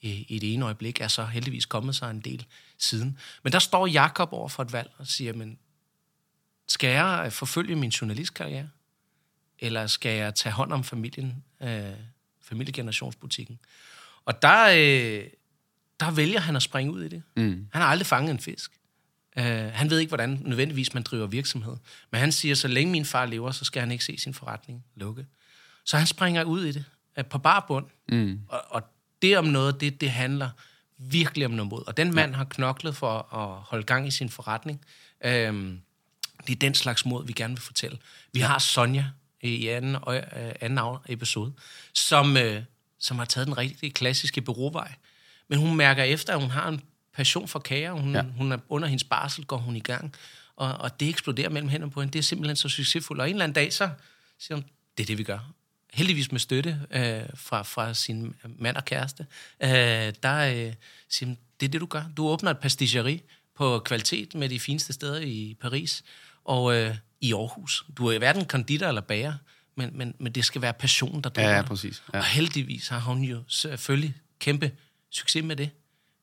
[0.00, 2.46] i, i det ene øjeblik, er så heldigvis kommet sig en del
[2.78, 3.18] siden.
[3.42, 5.58] Men der står Jakob over for et valg og siger, men
[6.68, 8.68] skal jeg forfølge min journalistkarriere?
[9.58, 11.92] Eller skal jeg tage hånd om familien, øh,
[12.42, 13.58] familiegenerationsbutikken?
[14.24, 15.24] Og der, øh,
[16.00, 17.22] der vælger han at springe ud i det.
[17.36, 17.68] Mm.
[17.72, 18.72] Han har aldrig fanget en fisk.
[19.36, 21.76] Uh, han ved ikke, hvordan nødvendigvis man driver virksomhed.
[22.10, 24.84] Men han siger, så længe min far lever, så skal han ikke se sin forretning
[24.94, 25.26] lukke.
[25.84, 26.84] Så han springer ud i det
[27.22, 27.86] på barbund.
[28.08, 28.40] Mm.
[28.48, 28.82] Og, og
[29.22, 30.50] det om noget, det, det handler
[30.98, 31.82] virkelig om noget mod.
[31.86, 32.36] Og den mand ja.
[32.36, 34.80] har knoklet for at holde gang i sin forretning.
[35.24, 35.80] Øhm,
[36.46, 37.98] det er den slags mod, vi gerne vil fortælle.
[38.32, 39.04] Vi har Sonja
[39.40, 40.22] i anden, øh,
[40.60, 41.52] anden episode,
[41.92, 42.62] som, øh,
[42.98, 44.94] som har taget den rigtig klassiske bureauvej.
[45.48, 46.80] Men hun mærker efter, at hun har en
[47.14, 47.92] passion for kager.
[47.92, 48.22] Hun, ja.
[48.22, 50.14] hun er, under hendes barsel går hun i gang.
[50.56, 52.12] Og, og det eksploderer mellem hænderne på hende.
[52.12, 53.20] Det er simpelthen så succesfuldt.
[53.20, 53.90] Og en eller anden dag, så
[54.38, 54.64] siger hun,
[54.96, 55.38] det er det, vi gør
[55.92, 59.26] heldigvis med støtte øh, fra, fra sin mand og kæreste,
[59.62, 59.68] øh,
[60.22, 60.74] der øh,
[61.08, 62.04] siger, det er det, du gør.
[62.16, 63.22] Du åbner et pasticeri
[63.56, 66.04] på kvalitet med de fineste steder i Paris
[66.44, 67.84] og øh, i Aarhus.
[67.96, 69.34] Du er hverken konditor eller bager,
[69.74, 72.02] men, men, men det skal være passion, der driver Ja, ja, præcis.
[72.12, 72.18] Ja.
[72.18, 74.72] Og heldigvis har hun jo selvfølgelig kæmpe
[75.10, 75.70] succes med det.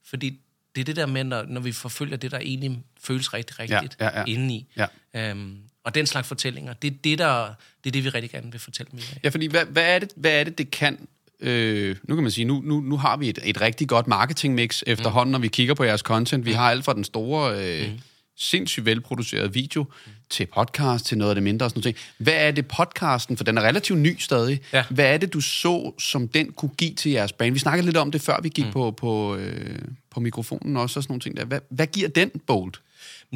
[0.05, 0.39] Fordi
[0.75, 3.97] det er det der med, når, når vi forfølger det, der egentlig føles rigtig rigtigt
[3.99, 4.25] ja, ja, ja.
[4.25, 4.67] indeni.
[4.75, 4.85] Ja.
[5.13, 7.53] Øhm, og den slags fortællinger, det er det, der,
[7.83, 9.19] det, er det vi rigtig gerne vil fortælle mere af.
[9.23, 11.07] Ja, fordi hvad, hvad, er, det, hvad er det, det kan?
[11.39, 14.83] Øh, nu kan man sige, nu, nu, nu har vi et, et rigtig godt marketingmix
[14.87, 15.31] efterhånden, mm.
[15.31, 16.45] når vi kigger på jeres content.
[16.45, 16.57] Vi mm.
[16.57, 17.59] har alt fra den store...
[17.59, 17.99] Øh, mm
[18.35, 20.11] sindssygt velproduceret video, mm.
[20.29, 21.97] til podcast, til noget af det mindre og sådan noget.
[22.17, 24.83] Hvad er det podcasten, for den er relativt ny stadig, ja.
[24.89, 27.53] hvad er det, du så, som den kunne give til jeres brand?
[27.53, 28.71] Vi snakkede lidt om det, før vi gik mm.
[28.71, 29.79] på, på, øh,
[30.09, 31.45] på mikrofonen også, og sådan nogle ting der.
[31.45, 32.81] Hvad, hvad giver den, Bolt?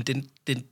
[0.07, 0.63] Den, den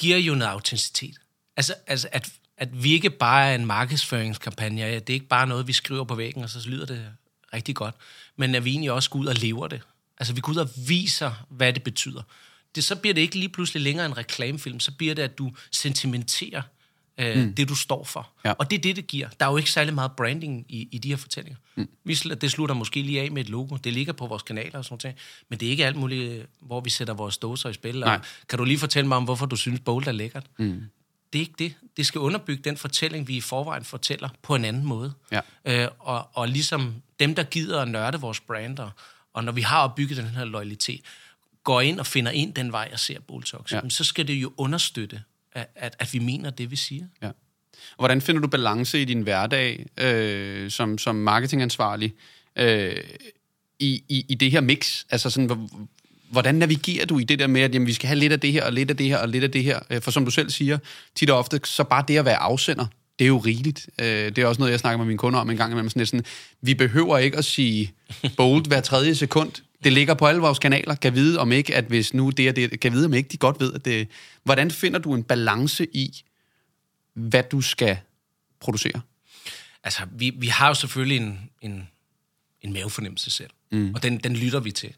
[0.00, 1.18] giver jo noget autenticitet.
[1.56, 5.66] Altså, altså at, at vi ikke bare er en markedsføringskampagne, det er ikke bare noget,
[5.66, 7.06] vi skriver på væggen, og så lyder det
[7.54, 7.94] rigtig godt,
[8.36, 9.80] men at vi egentlig også går ud og lever det.
[10.18, 12.22] Altså, vi går ud og viser, hvad det betyder.
[12.74, 15.52] Det, så bliver det ikke lige pludselig længere en reklamefilm, så bliver det, at du
[15.70, 16.62] sentimenterer
[17.18, 17.54] øh, mm.
[17.54, 18.30] det, du står for.
[18.44, 18.52] Ja.
[18.52, 19.28] Og det er det, det giver.
[19.40, 21.58] Der er jo ikke særlig meget branding i, i de her fortællinger.
[21.74, 21.88] Mm.
[22.04, 23.76] Vi, det slutter måske lige af med et logo.
[23.76, 25.18] Det ligger på vores kanaler og sådan noget.
[25.48, 28.04] Men det er ikke alt muligt, hvor vi sætter vores dåser i spil.
[28.04, 30.46] Og, kan du lige fortælle mig om, hvorfor du synes, Bold er lækkert?
[30.58, 30.82] Mm.
[31.32, 31.74] Det er ikke det.
[31.96, 35.12] Det skal underbygge den fortælling, vi i forvejen fortæller på en anden måde.
[35.32, 35.40] Ja.
[35.64, 38.90] Øh, og, og ligesom dem, der gider at nørde vores brander,
[39.34, 41.00] og når vi har opbygget den her loyalitet,
[41.64, 43.88] går ind og finder ind den vej og ser Boltox, ja.
[43.88, 45.22] så skal det jo understøtte,
[45.52, 47.04] at, at, at vi mener det, vi siger.
[47.22, 47.30] Ja.
[47.90, 52.14] Og hvordan finder du balance i din hverdag øh, som, som marketingansvarlig
[52.56, 52.96] øh,
[53.78, 55.04] i, i, i det her mix?
[55.10, 55.68] Altså sådan,
[56.30, 58.52] hvordan navigerer du i det der med, at jamen, vi skal have lidt af det
[58.52, 59.80] her, og lidt af det her, og lidt af det her?
[59.90, 60.78] Øh, for som du selv siger,
[61.14, 62.86] tit og ofte, så bare det at være afsender,
[63.18, 63.88] det er jo rigeligt.
[64.00, 65.90] Øh, det er også noget, jeg snakker med mine kunder om en gang imellem.
[65.90, 66.24] Sådan sådan,
[66.60, 67.92] vi behøver ikke at sige
[68.36, 69.52] bold hver tredje sekund.
[69.84, 70.94] Det ligger på alle vores kanaler.
[70.94, 73.36] Kan vide om ikke, at hvis nu det er det, kan vide om ikke, de
[73.36, 74.08] godt ved, at det...
[74.44, 76.22] Hvordan finder du en balance i,
[77.14, 77.98] hvad du skal
[78.60, 79.00] producere?
[79.84, 81.88] Altså, vi, vi har jo selvfølgelig en, en,
[82.62, 83.94] en mavefornemmelse selv, mm.
[83.94, 84.94] og den, den lytter vi til.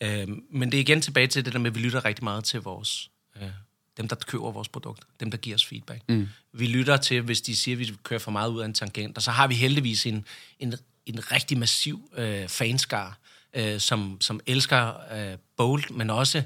[0.00, 2.44] Øh, men det er igen tilbage til det der med, at vi lytter rigtig meget
[2.44, 3.10] til vores,
[3.42, 3.48] øh,
[3.96, 6.02] dem, der køber vores produkt, dem, der giver os feedback.
[6.08, 6.28] Mm.
[6.52, 9.16] Vi lytter til, hvis de siger, at vi kører for meget ud af en tangent,
[9.16, 10.24] og så har vi heldigvis en,
[10.58, 10.74] en,
[11.06, 13.18] en rigtig massiv øh, fanskar,
[13.54, 16.42] øh, som, som elsker øh, Bold, men også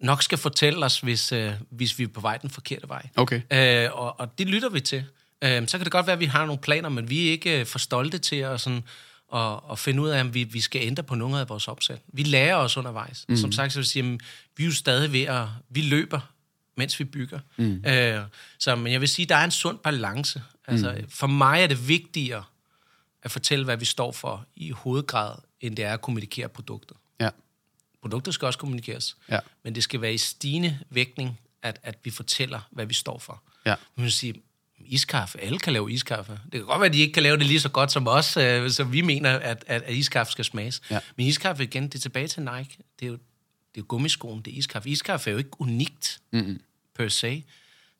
[0.00, 3.08] nok skal fortælle os, hvis, øh, hvis vi er på vej den forkerte vej.
[3.16, 3.40] Okay.
[3.52, 5.04] Øh, og, og det lytter vi til.
[5.42, 7.60] Øh, så kan det godt være, at vi har nogle planer, men vi er ikke
[7.60, 8.84] øh, for stolte til at, sådan,
[9.34, 11.98] at, at finde ud af, om vi, vi skal ændre på nogle af vores opsæt.
[12.12, 13.24] Vi lærer os undervejs.
[13.28, 13.36] Mm.
[13.36, 14.20] Som sagt, så vil sige, jamen,
[14.56, 15.46] vi er jo stadig ved at...
[15.70, 16.20] Vi løber,
[16.76, 17.40] mens vi bygger.
[17.56, 17.84] Mm.
[17.86, 18.20] Øh,
[18.58, 20.42] så men jeg vil sige, der er en sund balance.
[20.66, 21.10] Altså, mm.
[21.10, 22.44] For mig er det vigtigere
[23.22, 26.96] at fortælle, hvad vi står for i hovedgrad, end det er at kommunikere produktet.
[27.20, 27.30] Ja.
[28.02, 29.38] Produktet skal også kommunikeres, Ja.
[29.62, 33.42] men det skal være i stigende vægtning, at, at vi fortæller, hvad vi står for.
[33.66, 33.74] Ja.
[33.96, 34.34] Man vil sige,
[34.78, 36.32] iskaffe, alle kan lave iskaffe.
[36.32, 38.36] Det kan godt være, at de ikke kan lave det lige så godt som os,
[38.36, 40.82] øh, så vi mener, at, at, at iskaffe skal smages.
[40.90, 41.00] Ja.
[41.16, 42.78] Men iskaffe igen, det er tilbage til Nike.
[43.00, 43.18] Det er jo,
[43.74, 44.88] det er gummiskoen, det er iskaffe.
[44.88, 46.60] Iskaffe er jo ikke unikt mm-hmm.
[46.94, 47.44] per se.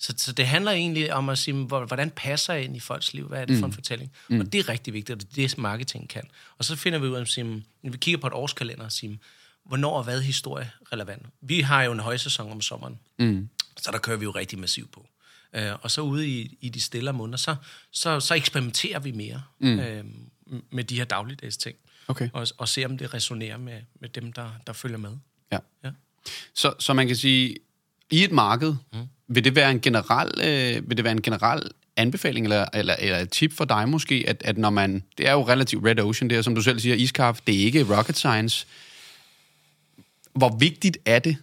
[0.03, 3.15] Så, så det handler egentlig om at sige, hvor- hvordan passer jeg ind i folks
[3.15, 3.29] liv?
[3.29, 4.13] Hvad er det for en fortælling?
[4.29, 4.41] Mm.
[4.41, 6.23] Og det er rigtig vigtigt, og det er det, marketing kan.
[6.59, 9.17] Og så finder vi ud af, at sige, vi kigger på et årskalender og siger,
[9.65, 11.27] hvornår er hvad historie relevant?
[11.41, 13.49] Vi har jo en højsæson om sommeren, mm.
[13.81, 15.07] så der kører vi jo rigtig massivt på.
[15.55, 17.57] Øh, og så ude i, i de stille måneder, så,
[17.91, 19.79] så, så eksperimenterer vi mere mm.
[19.81, 20.05] øh,
[20.71, 21.77] med de her dagligdags ting.
[22.09, 22.29] Okay.
[22.33, 25.13] Og, og ser, om det resonerer med, med dem, der, der følger med.
[25.53, 25.59] Ja.
[25.85, 25.91] Ja.
[26.55, 27.57] Så, så man kan sige,
[28.11, 28.99] i et marked, mm.
[29.29, 31.63] vil det være en generel, øh, vil det være en generel
[31.97, 35.33] anbefaling eller, eller, eller et tip for dig måske, at, at når man, det er
[35.33, 38.17] jo relativt red ocean, det er som du selv siger, iskaffe, det er ikke rocket
[38.17, 38.67] science.
[40.33, 41.37] Hvor vigtigt er det,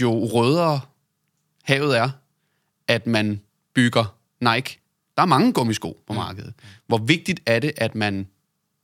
[0.00, 0.80] jo rødere
[1.62, 2.10] havet er,
[2.88, 3.40] at man
[3.74, 4.78] bygger Nike.
[5.16, 6.54] Der er mange gummisko på markedet.
[6.86, 8.26] Hvor vigtigt er det, at man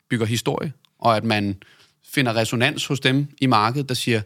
[0.09, 1.63] bygger historie, og at man
[2.05, 4.23] finder resonans hos dem i markedet, der siger,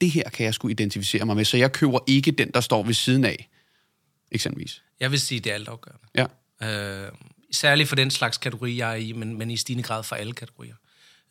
[0.00, 2.82] det her kan jeg sgu identificere mig med, så jeg køber ikke den, der står
[2.82, 3.48] ved siden af,
[4.30, 4.82] eksempelvis.
[5.00, 6.06] Jeg vil sige, det er altafgørende.
[6.60, 7.06] Ja.
[7.06, 7.12] Øh,
[7.52, 10.32] særligt for den slags kategori, jeg er i, men, men i stigende grad for alle
[10.32, 10.74] kategorier.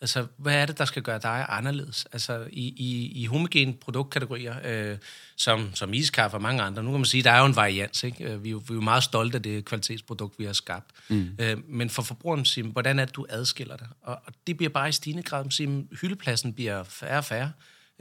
[0.01, 2.07] Altså, hvad er det, der skal gøre dig anderledes?
[2.11, 4.97] Altså, i, i, i homogene produktkategorier, øh,
[5.35, 8.03] som, som iskaffe og mange andre, nu kan man sige, der er jo en varians,
[8.03, 8.23] ikke?
[8.23, 10.91] Øh, Vi er jo, vi er jo meget stolte af det kvalitetsprodukt, vi har skabt.
[11.09, 11.29] Mm.
[11.39, 13.87] Øh, men for forbrugeren, siger, hvordan er det, du adskiller det?
[14.01, 17.51] Og, og det bliver bare i stigende grad, siger, hyldepladsen bliver færre og færre.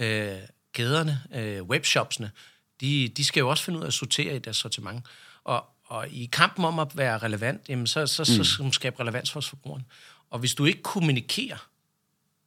[0.03, 0.38] Øh,
[0.72, 2.30] kæderne, øh, webshopsene,
[2.80, 5.07] de, de skal jo også finde ud af at sortere i deres sortiment.
[5.44, 9.00] Og, og i kampen om at være relevant, jamen så, så, så skal man skabe
[9.00, 9.84] relevans for forbrugeren.
[10.30, 11.68] Og hvis du ikke kommunikerer,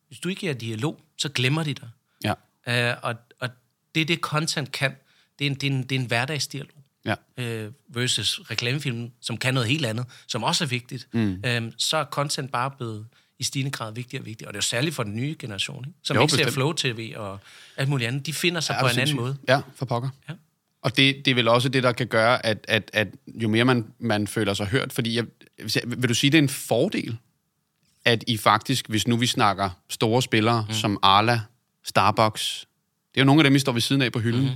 [0.08, 1.90] hvis du ikke er dialog, så glemmer de dig.
[2.24, 2.34] Ja.
[2.94, 3.50] Uh, og, og
[3.96, 4.96] det er det, content kan.
[5.40, 6.84] Det er en, det er en, det er en hverdagsdialog.
[7.06, 7.66] Ja.
[7.66, 11.08] Uh, versus reklamefilmen, som kan noget helt andet, som også er vigtigt.
[11.14, 11.44] Mm.
[11.48, 13.08] Uh, så er content bare blevet
[13.40, 14.50] i stigende grad vigtigere og vigtigere.
[14.50, 16.00] Og det er jo særligt for den nye generation, ikke?
[16.04, 16.54] som Jo, ikke ser bestemt.
[16.54, 17.40] Flow-TV og
[17.78, 18.26] alt muligt andet.
[18.26, 19.38] De finder sig ja, på en anden måde.
[19.48, 20.10] Ja, for pokker.
[20.30, 20.34] Ja.
[20.82, 23.66] Og det, det er vel også det, der kan gøre, at, at, at jo mere
[23.66, 25.26] man, man føler sig hørt, fordi jeg,
[25.86, 27.18] vil du sige, det er en fordel,
[28.06, 30.74] at I faktisk, hvis nu vi snakker store spillere mm.
[30.74, 31.42] som Arla,
[31.84, 32.66] Starbucks,
[33.14, 34.56] det er jo nogle af dem, I står ved siden af på hylden, mm.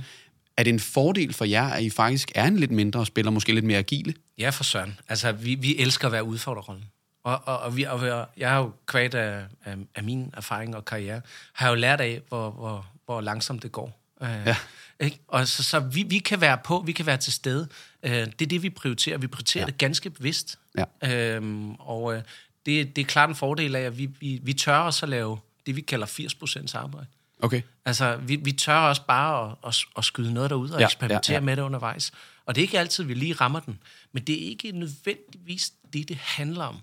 [0.56, 3.52] er det en fordel for jer, at I faktisk er en lidt mindre spiller, måske
[3.52, 4.14] lidt mere agile?
[4.38, 4.98] Ja, for søren.
[5.08, 6.84] Altså, vi, vi elsker at være udfordrerrollen.
[7.24, 10.84] Og, og, og, vi, og jeg har jo kvært af, af, af min erfaring og
[10.84, 11.20] karriere,
[11.52, 14.00] har jo lært af, hvor, hvor, hvor langsomt det går.
[14.22, 14.56] Øh, Ja.
[15.00, 15.18] Ikke?
[15.28, 17.68] Og så, så vi, vi kan være på, vi kan være til stede.
[18.02, 19.18] Øh, det er det, vi prioriterer.
[19.18, 19.66] Vi prioriterer ja.
[19.66, 20.58] det ganske bevidst.
[21.02, 21.34] Ja.
[21.34, 22.22] Øhm, og øh,
[22.66, 25.38] det, det er klart en fordel af, at vi, vi, vi tør også at lave
[25.66, 27.06] det, vi kalder 80% arbejde.
[27.42, 27.62] Okay.
[27.84, 31.34] Altså, vi, vi tør også bare at, at, at skyde noget derud og Ja, eksperimentere
[31.34, 31.40] ja.
[31.40, 31.44] ja.
[31.44, 32.12] med det undervejs.
[32.46, 33.78] Og det er ikke altid, vi lige rammer den.
[34.12, 36.76] Men det er ikke nødvendigvis det, det handler om.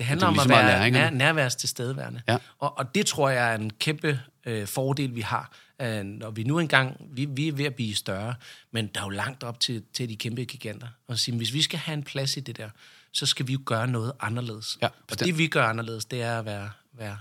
[0.00, 2.22] Det handler Det er om lige at være nær, nærværs til stedværende.
[2.28, 2.36] Ja.
[2.58, 5.52] Og, og det tror jeg er en kæmpe øh, fordel, vi har.
[5.80, 8.34] Øh, når vi nu engang, vi, vi er ved at blive større,
[8.70, 10.86] men der er jo langt op til, til de kæmpe giganter.
[11.08, 12.68] Og sige, hvis vi skal have en plads i det der,
[13.12, 14.78] så skal vi jo gøre noget anderledes.
[14.82, 17.18] Ja, og det vi gør anderledes, det er at være, være,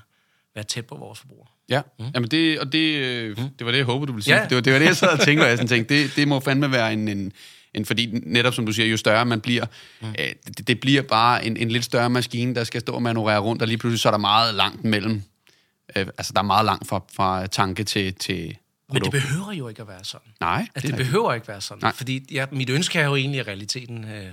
[0.55, 1.47] være tæt på vores forbrugere.
[1.69, 2.05] Ja, mm.
[2.15, 4.35] Jamen det, og det, øh, det var det, jeg håbede, du ville sige.
[4.35, 4.43] Ja.
[4.43, 6.27] Det, var, det var det, jeg sad og tænkte, og jeg sådan tænkte, det, det
[6.27, 7.31] må fandme være en, en,
[7.73, 9.65] en, fordi netop som du siger, jo større man bliver,
[10.01, 10.07] mm.
[10.19, 13.39] øh, det, det bliver bare en, en lidt større maskine, der skal stå og manøvrere
[13.39, 15.23] rundt, og lige pludselig så er der meget langt mellem
[15.95, 18.57] Øh, altså, der er meget langt fra, fra tanke til, til
[18.93, 20.31] Men det behøver jo ikke at være sådan.
[20.39, 21.79] Nej, At det det, er behøver ikke være sådan.
[21.81, 21.89] Nej.
[21.89, 21.95] Nej.
[21.95, 24.31] Fordi ja, mit ønske er jo egentlig i realiteten, øh,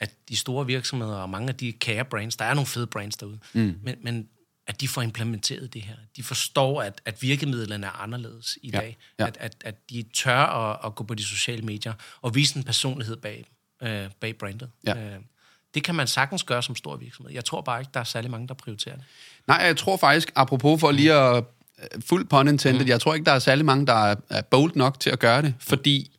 [0.00, 3.16] at de store virksomheder og mange af de kære brands, der er nogle fede brands
[3.16, 3.74] derude, mm.
[3.82, 4.28] men, men
[4.66, 5.94] at de får implementeret det her.
[6.16, 8.96] De forstår, at, at virkemidlerne er anderledes i Ja, dag.
[9.18, 9.26] ja.
[9.26, 11.92] At, at, at de tør at, at gå på de sociale medier
[12.22, 13.44] og vise en personlighed bag,
[13.82, 14.68] øh, bag brandet.
[14.86, 14.96] Ja.
[14.96, 15.18] Øh,
[15.74, 17.32] det kan man sagtens gøre som stor virksomhed.
[17.34, 19.04] Jeg tror bare ikke, der er særlig mange, der prioriterer det.
[19.46, 21.44] Nej, jeg tror faktisk, apropos for lige at
[21.94, 22.88] øh, fuld pun intended, mm.
[22.88, 25.42] jeg tror ikke, der er særlig mange, der er, er bold nok til at gøre
[25.42, 26.10] det, fordi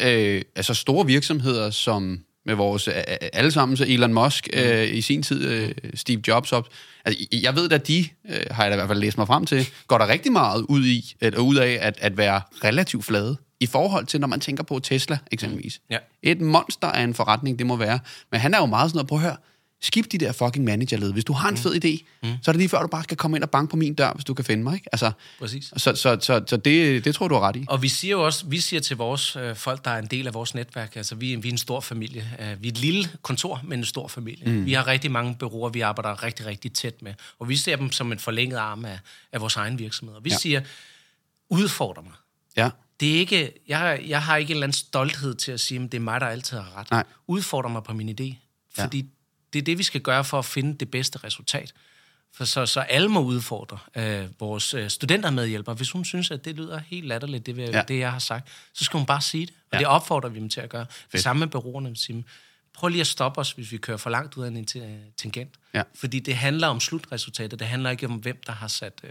[0.00, 2.88] øh, altså store virksomheder som med vores
[3.32, 6.68] allesammen, så Elon Musk øh, i sin tid, øh, Steve Jobs op.
[7.04, 9.46] Altså, jeg ved at de, øh, har jeg da i hvert fald læst mig frem
[9.46, 13.36] til, går der rigtig meget ud, i, eller ud af at, at være relativt flade
[13.60, 15.80] i forhold til, når man tænker på Tesla eksempelvis.
[15.90, 15.98] Ja.
[16.22, 17.98] Et monster af en forretning, det må være.
[18.30, 19.36] Men han er jo meget sådan noget, prøv at høre,
[19.82, 21.12] skip de der fucking managerled.
[21.12, 22.28] Hvis du har en fed idé, mm.
[22.42, 24.12] så er det lige før, du bare skal komme ind og banke på min dør,
[24.12, 24.74] hvis du kan finde mig.
[24.74, 24.88] Ikke?
[24.92, 25.72] Altså, Præcis.
[25.76, 27.64] så så, så, så det, det tror du har ret i.
[27.68, 30.26] Og vi siger jo også, vi siger til vores øh, folk, der er en del
[30.26, 32.28] af vores netværk, altså vi, vi er en stor familie.
[32.38, 34.46] Uh, vi er et lille kontor, men en stor familie.
[34.52, 34.66] Mm.
[34.66, 37.14] Vi har rigtig mange bureauer, vi arbejder rigtig, rigtig tæt med.
[37.38, 38.98] Og vi ser dem som en forlænget arm af,
[39.32, 40.16] af vores egen virksomhed.
[40.16, 40.36] Og vi Ja.
[40.38, 40.60] siger,
[41.50, 42.12] udfordre mig.
[42.56, 42.70] Ja,
[43.00, 45.92] Det er ikke, jeg, jeg har ikke en eller anden stolthed til at sige, at
[45.92, 46.90] det er mig, der altid har ret.
[46.90, 47.04] Nej.
[47.26, 48.34] Udfordre mig på min idé.
[48.78, 48.86] Ja.
[49.52, 51.72] Det er det, vi skal gøre for at finde det bedste resultat.
[52.34, 55.74] For så, så alle må udfordre øh, vores øh, studentermedhjælpere.
[55.74, 57.62] Hvis hun synes, at det lyder helt latterligt, det, Ja.
[57.70, 57.82] ja.
[57.88, 59.54] det jeg har sagt, så skal hun bare sige det.
[59.54, 59.78] Og Ja.
[59.78, 60.86] det opfordrer vi dem til at gøre.
[61.12, 61.96] Det samme med.
[61.96, 62.24] Sige,
[62.74, 64.66] prøv lige at stoppe os, hvis vi kører for langt ud af en
[65.16, 65.54] tangent.
[65.74, 65.82] Ja.
[65.94, 67.58] Fordi det handler om slutresultatet.
[67.58, 69.10] Det handler ikke om, hvem der har sat, øh,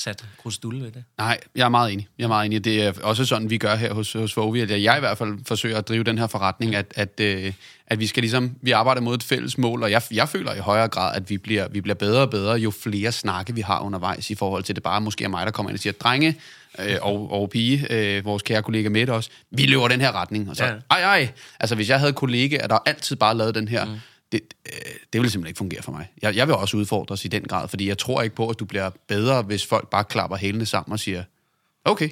[0.00, 1.04] sat krusdulle ved det.
[1.18, 2.08] nej, jeg er meget enig.
[2.18, 2.64] Jeg er meget enig.
[2.64, 5.38] Det er også sådan, vi gør her hos, hos Fovi, at jeg i hvert fald
[5.46, 7.52] forsøger at drive den her forretning, at, at, øh,
[7.86, 10.58] at vi skal ligesom, vi arbejder mod et fælles mål, og jeg, jeg føler i
[10.58, 13.80] højere grad, at vi bliver, vi bliver bedre og bedre, jo flere snakke vi har
[13.80, 16.36] undervejs i forhold til det bare måske er mig, der kommer ind og siger, drenge
[16.78, 20.50] øh, og, og pige, øh, vores kære kollega Mette også, vi løber den her retning.
[20.50, 20.72] Og så, Ja.
[20.90, 21.28] ej, ej.
[21.60, 23.90] Altså, hvis jeg havde kollegaer, der altid bare lavede den her, mm.
[24.32, 24.72] Det, øh,
[25.12, 26.12] det ville simpelthen ikke fungere for mig.
[26.22, 28.64] Jeg, jeg vil også udfordres i den grad, fordi jeg tror ikke på, at du
[28.64, 31.24] bliver bedre, hvis folk bare klapper hælene sammen og siger,
[31.84, 32.10] okay,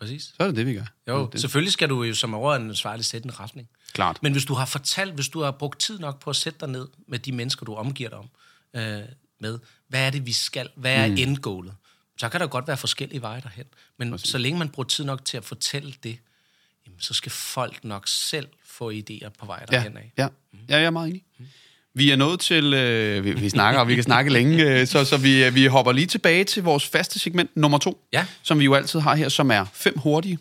[0.00, 0.22] Præcis.
[0.22, 0.84] så er det det, vi gør.
[1.08, 3.68] Jo, det, selvfølgelig skal du jo som overansvarlig sætte en retning.
[3.92, 4.18] Klart.
[4.22, 6.68] Men hvis du har fortalt, hvis du har brugt tid nok på at sætte dig
[6.68, 8.28] ned med de mennesker, du omgiver dig om,
[8.74, 9.02] øh,
[9.38, 11.16] med, hvad er det, vi skal, hvad er mm.
[11.18, 11.74] endgålet,
[12.16, 13.66] så kan der godt være forskellige veje derhen.
[13.96, 14.30] Men Præcis.
[14.30, 16.18] så længe man bruger tid nok til at fortælle det,
[16.86, 20.12] jamen, så skal folk nok selv få idéer på vej ja, derhen af.
[20.18, 20.28] ja,
[20.68, 21.24] ja, jeg er meget enig.
[21.96, 25.04] Vi er nået til, øh, vi, vi snakker, og vi kan snakke længe, øh, så,
[25.04, 28.26] så vi, vi hopper lige tilbage til vores faste segment nummer to, Ja.
[28.42, 30.38] som vi jo altid har her, som er fem hurtige.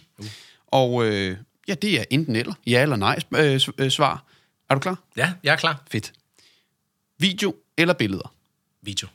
[0.67, 4.23] Og øh, ja, det er enten eller, ja eller nej øh, øh, svar.
[4.69, 4.99] Er du klar?
[5.17, 5.83] Ja, jeg er klar.
[5.91, 6.13] Fedt.
[7.19, 8.33] Video eller billeder?
[8.81, 9.07] Video.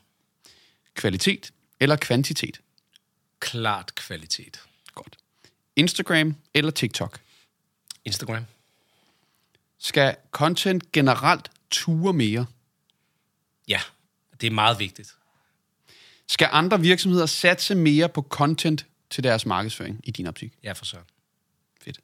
[0.94, 1.50] Kvalitet
[1.80, 2.60] eller kvantitet?
[3.40, 4.60] Klart kvalitet.
[4.94, 5.16] Godt.
[5.76, 7.18] Instagram eller TikTok?
[8.04, 8.44] Instagram.
[9.78, 12.46] Skal content generelt ture mere?
[13.68, 13.80] Ja,
[14.40, 15.14] det er meget vigtigt.
[16.28, 20.52] Skal andre virksomheder satse mere på content til deres markedsføring i din optik?
[20.64, 21.04] Ja, for søren.
[21.84, 22.00] Fedt.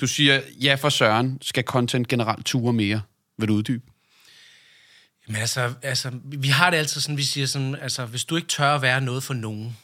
[0.00, 3.02] Du siger, ja for Søren, skal content generelt ture mere.
[3.36, 3.82] Vil du uddybe?
[5.28, 8.48] Jamen altså, altså, vi har det altid sådan, vi siger sådan, altså, hvis du ikke
[8.48, 9.76] tør at være noget for nogen,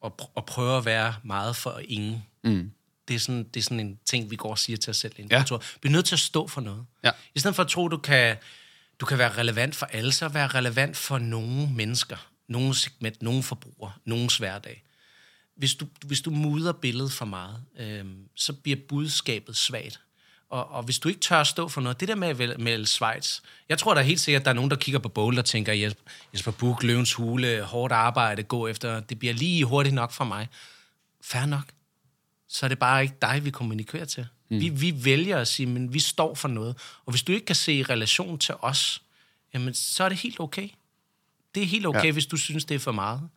[0.00, 2.72] og, pr- og prøver at være meget for ingen, mm.
[3.08, 5.12] Det, er sådan, det er sådan en ting, vi går og siger til os selv
[5.16, 5.36] inden Ja.
[5.36, 5.42] ja.
[5.42, 5.62] kontor.
[5.82, 6.86] Vi er nødt til at stå for noget.
[7.04, 7.10] Ja.
[7.34, 8.36] I stedet for at tro, du kan,
[9.00, 12.16] du kan være relevant for alle, så være relevant for nogle mennesker,
[12.48, 14.84] nogle segment, nogle forbrugere, nogens hverdag.
[15.56, 20.00] Hvis du, hvis du mudrer billedet for meget, øhm, så bliver budskabet svagt.
[20.50, 23.40] Og, og hvis du ikke tør at stå for noget, det der med melde Schweiz,
[23.68, 25.72] jeg tror da helt sikkert, at der er nogen, der kigger på Bowl og tænker,
[25.72, 26.02] Jesper,
[26.34, 30.48] Jesper Buch, Løvens Hule, hårdt arbejde, gå efter, det bliver lige hurtigt nok for mig.
[31.24, 31.64] Fair nok.
[32.48, 34.26] Så er det bare ikke dig, vi kommunikerer til.
[34.50, 34.60] Mm.
[34.60, 36.76] Vi, vi vælger at sige, men vi står for noget.
[37.04, 39.02] Og hvis du ikke kan se i relation til os,
[39.54, 40.68] jamen, så er det helt okay.
[41.54, 42.12] Det er helt okay, Ja.
[42.12, 43.28] hvis du synes, det er for meget.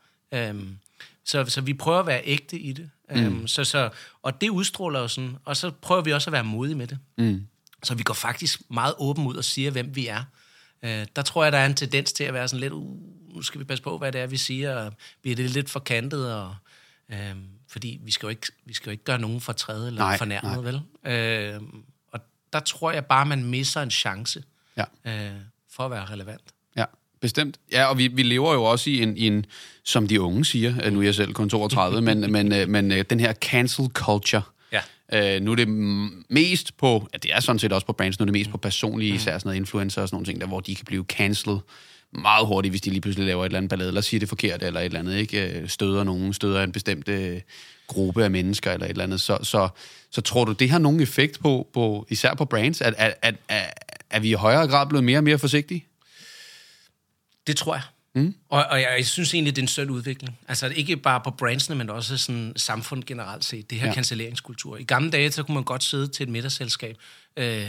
[0.50, 0.78] Um,
[1.26, 2.90] så, så vi prøver at være ægte i det.
[3.16, 3.90] Um, så, så,
[4.22, 6.98] og det udstråler jo sådan, og så prøver vi også at være modige med det.
[7.18, 7.48] Mm.
[7.84, 10.24] Så vi går faktisk meget åben ud og siger, hvem vi er.
[10.84, 12.98] Uh, der tror jeg, der er en tendens til at være sådan lidt, uh,
[13.36, 16.34] nu skal vi passe på, hvad det er, vi siger, og bliver det lidt forkantet,
[16.34, 16.56] og,
[17.10, 20.00] um, fordi vi skal, jo ikke, vi skal jo ikke gøre nogen for træde eller
[20.02, 20.76] Nej, nej, fornærmet, vel?
[21.60, 21.68] Uh,
[22.12, 22.20] og
[22.54, 24.44] der tror jeg bare, man misser en chance
[24.78, 24.84] Ja.
[25.06, 25.36] uh,
[25.72, 26.42] for at være relevant.
[26.78, 26.86] Ja,
[27.22, 27.58] bestemt.
[27.72, 29.46] Ja, og vi, vi lever jo også i en, i en,
[29.84, 32.92] som de unge siger, øh, nu er jeg selv kun 32, men, men, øh, men
[32.92, 34.42] øh, den her cancel culture.
[34.72, 34.82] Ja.
[35.36, 35.68] Øh, nu er det
[36.30, 38.58] mest på, ja, det er sådan set også på brands, nu er det mest på
[38.58, 41.60] personlige, især sådan noget influencer og sådan nogle ting, der, hvor de kan blive cancelled
[42.14, 44.64] meget hurtigt, hvis de lige pludselig laver et eller andet ballade, eller siger det forkert,
[44.64, 45.60] eller et eller andet, ikke?
[45.60, 47.42] Øh, Støder nogen, støder en bestemt øh,
[47.88, 49.22] gruppe af mennesker, eller et eller andet.
[49.22, 49.70] Så, så,
[50.12, 52.82] så tror du, det har nogen effekt på, på især på brands?
[52.82, 53.74] At, at, at, at,
[54.10, 55.86] er vi i højere grad blevet mere og mere forsigtige?
[57.48, 57.84] Det tror jeg.
[58.16, 58.36] Mm.
[58.50, 60.38] Og, og jeg, jeg synes egentlig, det er en sund udvikling.
[60.48, 63.70] Altså ikke bare på brandsene, men også sådan samfund generelt set.
[63.70, 63.94] Det her ja.
[63.94, 64.78] cancelleringskultur.
[64.78, 66.98] I gamle dage, så kunne man godt sidde til et middagsselskab
[67.38, 67.68] øh,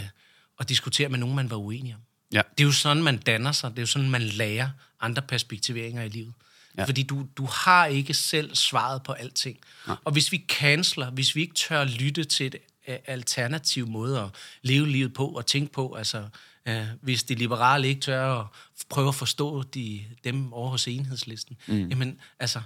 [0.59, 2.01] og diskutere med nogen, man var uenig om.
[2.32, 2.42] Ja.
[2.58, 3.70] Det er jo sådan, man danner sig.
[3.70, 4.68] Det er jo sådan, man lærer
[5.00, 6.32] andre perspektiveringer i livet.
[6.78, 6.84] Ja.
[6.84, 9.58] Fordi du, du har ikke selv svaret på alting.
[9.88, 9.94] Ja.
[10.04, 12.56] Og hvis vi canceler, hvis vi ikke tør lytte til et
[12.88, 14.28] øh, alternativ måde at
[14.62, 16.28] leve livet på og tænke på, altså
[16.66, 18.46] øh, hvis de liberale ikke tør at
[18.88, 21.88] prøve at forstå de, dem over hos enhedslisten, mm.
[21.88, 22.60] jamen altså,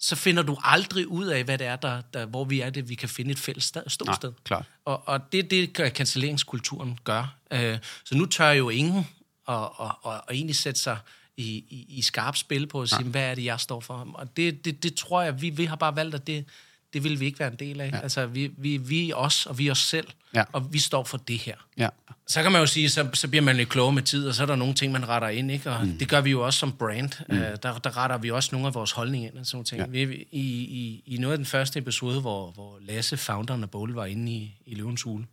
[0.00, 2.88] så finder du aldrig ud af, hvad det er, der, der, hvor vi er det,
[2.88, 4.28] vi kan finde et fælles ståsted.
[4.28, 4.66] Nej, klart.
[4.84, 7.34] Og, og det det cancelleringskulturen gør.
[7.50, 9.06] Øh, så nu tør jo ingen
[9.48, 10.98] at, at, at, at egentlig sætte sig
[11.36, 13.08] i, i, i skarpt spil på at sige, ja.
[13.08, 14.08] hvad er det, jeg står for?
[14.14, 16.44] Og det, det, det tror jeg, vi, vi har bare valgt, at det,
[16.92, 17.90] det vil vi ikke være en del af.
[17.92, 18.00] Ja.
[18.00, 20.44] Altså, vi, vi, vi er os, og vi er os selv, Ja.
[20.52, 21.54] og vi står for det her.
[21.76, 21.88] Ja.
[22.26, 24.42] Så kan man jo sige, så, så bliver man lidt klogere med tid, og så
[24.42, 25.70] er der nogle ting, man retter ind, ikke?
[25.70, 25.98] Og mm.
[25.98, 27.10] det gør vi jo også som brand.
[27.28, 27.36] Mm.
[27.36, 29.96] Uh, der, der retter vi også nogle af vores holdninger ind og sådan nogle ting.
[29.96, 30.04] Ja.
[30.06, 33.92] Vi, i, i, I noget af den første episode, hvor, hvor Lasse, founderen af Bowl,
[33.94, 35.26] var inde i, i Løvens Hule,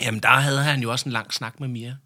[0.00, 1.96] jamen der havde han jo også en lang snak med Mia,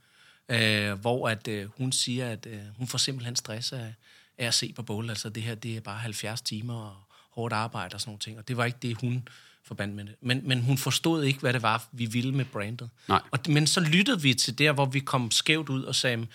[0.93, 3.95] uh, hvor at, uh, hun siger, at uh, hun får simpelthen stress af,
[4.39, 5.11] af at se på Bowl.
[5.11, 6.97] Altså det her, det er bare 70 timer og
[7.37, 8.39] hårdt arbejde og sådan nogle ting.
[8.39, 9.29] Og det var ikke det, hun
[9.65, 10.15] forbandt med det.
[10.21, 12.91] Men, men hun forstod ikke, hvad det var, vi ville med brandet.
[13.09, 13.21] Nej.
[13.31, 16.27] Og, men så lyttede vi til der, hvor vi kom skævt ud og sagde,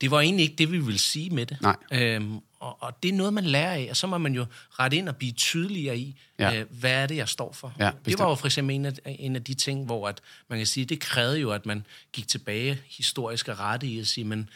[0.00, 1.58] det var egentlig ikke det, vi ville sige med det.
[1.62, 1.76] Nej.
[1.92, 4.96] Øhm, og, og det er noget, man lærer af, og så må man jo rette
[4.96, 6.60] ind og blive tydeligere i, Ja.
[6.60, 7.72] øh, hvad er det, jeg står for.
[7.78, 10.58] Ja, det var jo for eksempel en af, en af de ting, hvor at man
[10.58, 14.24] kan sige, det krævede jo, at man gik tilbage historisk og rette i at sige,
[14.24, 14.48] men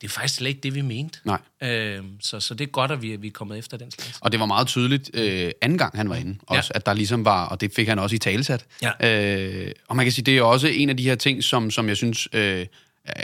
[0.00, 1.18] det er faktisk slet ikke det, vi mente.
[1.24, 1.38] Nej.
[1.62, 4.18] Øhm, så, så det er godt, at vi, vi er kommet efter den slags.
[4.20, 6.78] Og det var meget tydeligt øh, anden gang, han var inde, også, Ja.
[6.78, 8.64] at der ligesom var, og det fik han også i talesat.
[8.82, 9.10] Ja.
[9.66, 11.88] Øh, og man kan sige, det er også en af de her ting, som, som
[11.88, 12.66] jeg synes øh,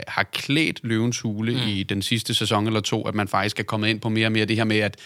[0.07, 1.67] har klædt Løvens Hule mm.
[1.67, 4.31] i den sidste sæson eller to, at man faktisk er kommet ind på mere og
[4.31, 4.97] mere det her med, at,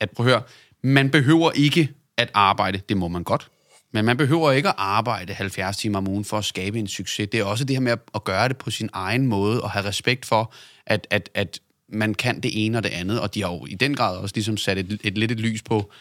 [0.00, 0.42] at prøv at høre,
[0.82, 3.48] man behøver ikke at arbejde, det må man godt,
[3.92, 7.28] men man behøver ikke at arbejde 70 timer om ugen for at skabe en succes.
[7.32, 9.70] Det er også det her med at, at gøre det på sin egen måde, og
[9.70, 10.54] have respekt for,
[10.86, 13.74] at, at, at man kan det ene og det andet, og de har jo i
[13.74, 15.92] den grad også ligesom sat et, et lidt et lys på,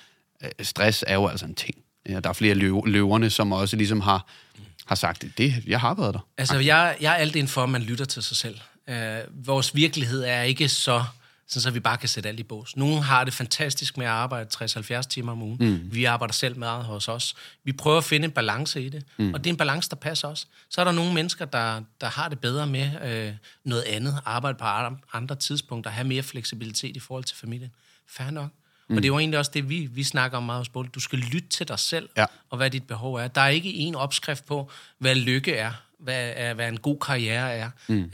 [0.44, 1.76] øh, stress er jo altså en ting.
[2.10, 4.28] Ja, der er flere løv, løverne, som også ligesom har,
[4.86, 6.28] har sagt, det, jeg har været der.
[6.38, 8.60] Altså, jeg, jeg er alt ind for, at man lytter til sig selv.
[8.90, 11.04] Øh, vores virkelighed er ikke så,
[11.62, 12.76] så vi bare kan sætte alt i bås.
[12.78, 15.58] Nogle har det fantastisk med at arbejde 60-70 timer om ugen.
[15.60, 15.80] Mm.
[15.94, 17.36] Vi arbejder selv meget hos os.
[17.64, 19.34] Vi prøver at finde en balance i det, mm.
[19.34, 20.48] og det er en balance, der passer os.
[20.70, 22.90] Så er der nogle mennesker, der, der har det bedre med
[23.30, 24.66] uh, noget andet, arbejde på
[25.14, 27.72] andre tidspunkter, have mere fleksibilitet i forhold til familien.
[28.08, 28.50] Fair nok.
[28.90, 28.96] Mm.
[28.96, 30.90] Og det er jo egentlig også det, vi, vi snakker om meget hos Bold.
[30.90, 32.26] Du skal lytte til dig selv, Ja.
[32.50, 33.28] og hvad dit behov er.
[33.28, 37.70] Der er ikke en opskrift på, hvad lykke er, hvad, hvad en god karriere er.
[37.88, 38.10] Mm.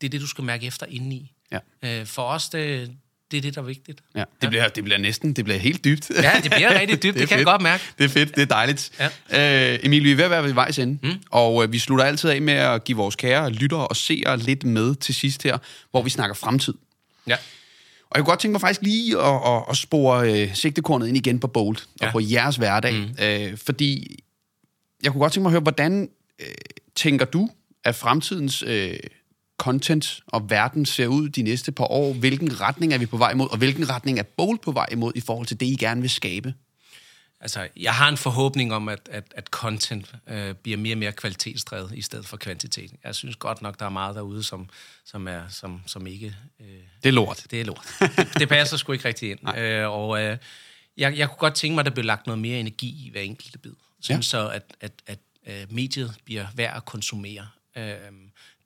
[0.00, 1.32] Det er det, du skal mærke efter indeni.
[1.52, 1.58] Ja.
[2.00, 2.90] Øh, For os, det,
[3.30, 4.00] det er det, der er vigtigt.
[4.14, 6.10] Ja, det, bliver, det bliver næsten, det bliver helt dybt.
[6.10, 7.46] Ja, det bliver rigtig dybt, det, det kan jeg fedt.
[7.46, 7.82] godt mærke.
[7.98, 8.90] Det er fedt, det er dejligt.
[9.30, 9.72] Ja.
[9.72, 11.22] Øh, Emil, vi er ved at være ved vejs ende, mm.
[11.30, 14.64] og øh, vi slutter altid af med at give vores kære lyttere og seere lidt
[14.64, 15.58] med til sidst her,
[15.90, 16.74] hvor vi snakker fremtid.
[17.26, 17.36] Ja.
[18.10, 21.16] Og jeg kunne godt tænke mig faktisk lige at, at, at spore øh, sigtekornet ind
[21.16, 22.12] igen på Bolt og Ja.
[22.12, 22.94] på jeres hverdag.
[22.94, 23.24] Mm.
[23.24, 24.18] Øh, fordi
[25.02, 26.08] jeg kunne godt tænke mig at høre, hvordan
[26.40, 26.46] øh,
[26.96, 27.50] tænker du,
[27.84, 28.94] at fremtidens øh,
[29.60, 32.12] content og verden ser ud de næste par år?
[32.12, 35.12] Hvilken retning er vi på vej imod, og hvilken retning er Bolt på vej imod
[35.14, 36.54] i forhold til det, I gerne vil skabe?
[37.40, 41.12] Altså, jeg har en forhåbning om, at, at, at content øh, bliver mere og mere
[41.12, 42.90] kvalitetsdrevet i stedet for kvantitet.
[43.04, 44.68] Jeg synes godt nok, der er meget derude, som,
[45.04, 46.36] som, er, som, som ikke...
[46.60, 46.66] Øh,
[47.02, 47.46] Det er lort.
[47.50, 47.86] det er lort.
[48.00, 49.56] Det, det passer sgu ikke rigtig ind.
[49.58, 50.36] Øh, og øh,
[50.96, 53.20] jeg, jeg kunne godt tænke mig, at der blev lagt noget mere energi i hver
[53.20, 53.72] enkelte bid.
[54.00, 54.22] Sådan Ja.
[54.22, 57.46] så, at, at, at øh, mediet bliver værd at konsumere.
[57.76, 57.94] Øh,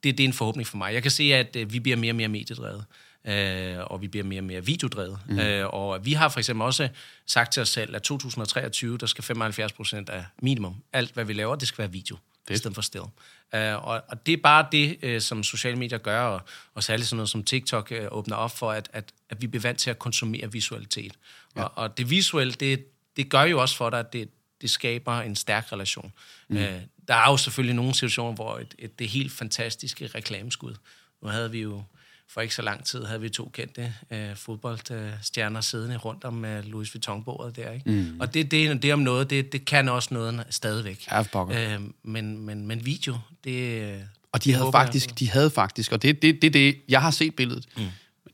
[0.05, 0.93] det, det er en forhåbning for mig.
[0.93, 2.85] Jeg kan se, at øh, vi bliver mere og mere mediedrevet.
[3.27, 5.19] Øh, og vi bliver mere og mere videodrevet.
[5.29, 5.39] Mm.
[5.39, 6.89] Øh, og vi har for eksempel også
[7.25, 10.75] sagt til os selv, at 2023, der skal 75 procent af minimum.
[10.93, 12.17] Alt, hvad vi laver, det skal være video,
[12.49, 13.03] i stedet for still.
[13.55, 16.41] Øh, og, og det er bare det, øh, som sociale medier gør, og,
[16.73, 19.61] og særligt sådan noget som TikTok øh, åbner op for, at, at, at vi bliver
[19.61, 21.13] vant til at konsumere visualitet.
[21.55, 21.63] Ja.
[21.63, 22.85] Og, og det visuelle, det,
[23.17, 24.29] det gør jo også for dig, at det,
[24.61, 26.13] det skaber en stærk relation.
[26.47, 26.57] Mm.
[26.57, 30.75] Øh, der er jo selvfølgelig nogle situationer, hvor et, et, det helt fantastiske reklameskud.
[31.21, 31.83] Nu havde vi jo
[32.27, 36.65] for ikke så lang tid havde vi to kendte øh, fodboldstjerner siddende rundt om øh,
[36.65, 37.71] Louis Vuitton-bordet der.
[37.71, 37.91] Ikke?
[37.91, 38.19] Mm.
[38.19, 41.07] Og det, det, det om noget, det, det kan også noget stadigvæk.
[41.11, 44.03] Ja, øh, men, men, men video, det...
[44.31, 47.01] Og de havde håber faktisk, de havde faktisk, og det er det, det, det, jeg
[47.01, 47.65] har set billedet.
[47.77, 47.83] Mm.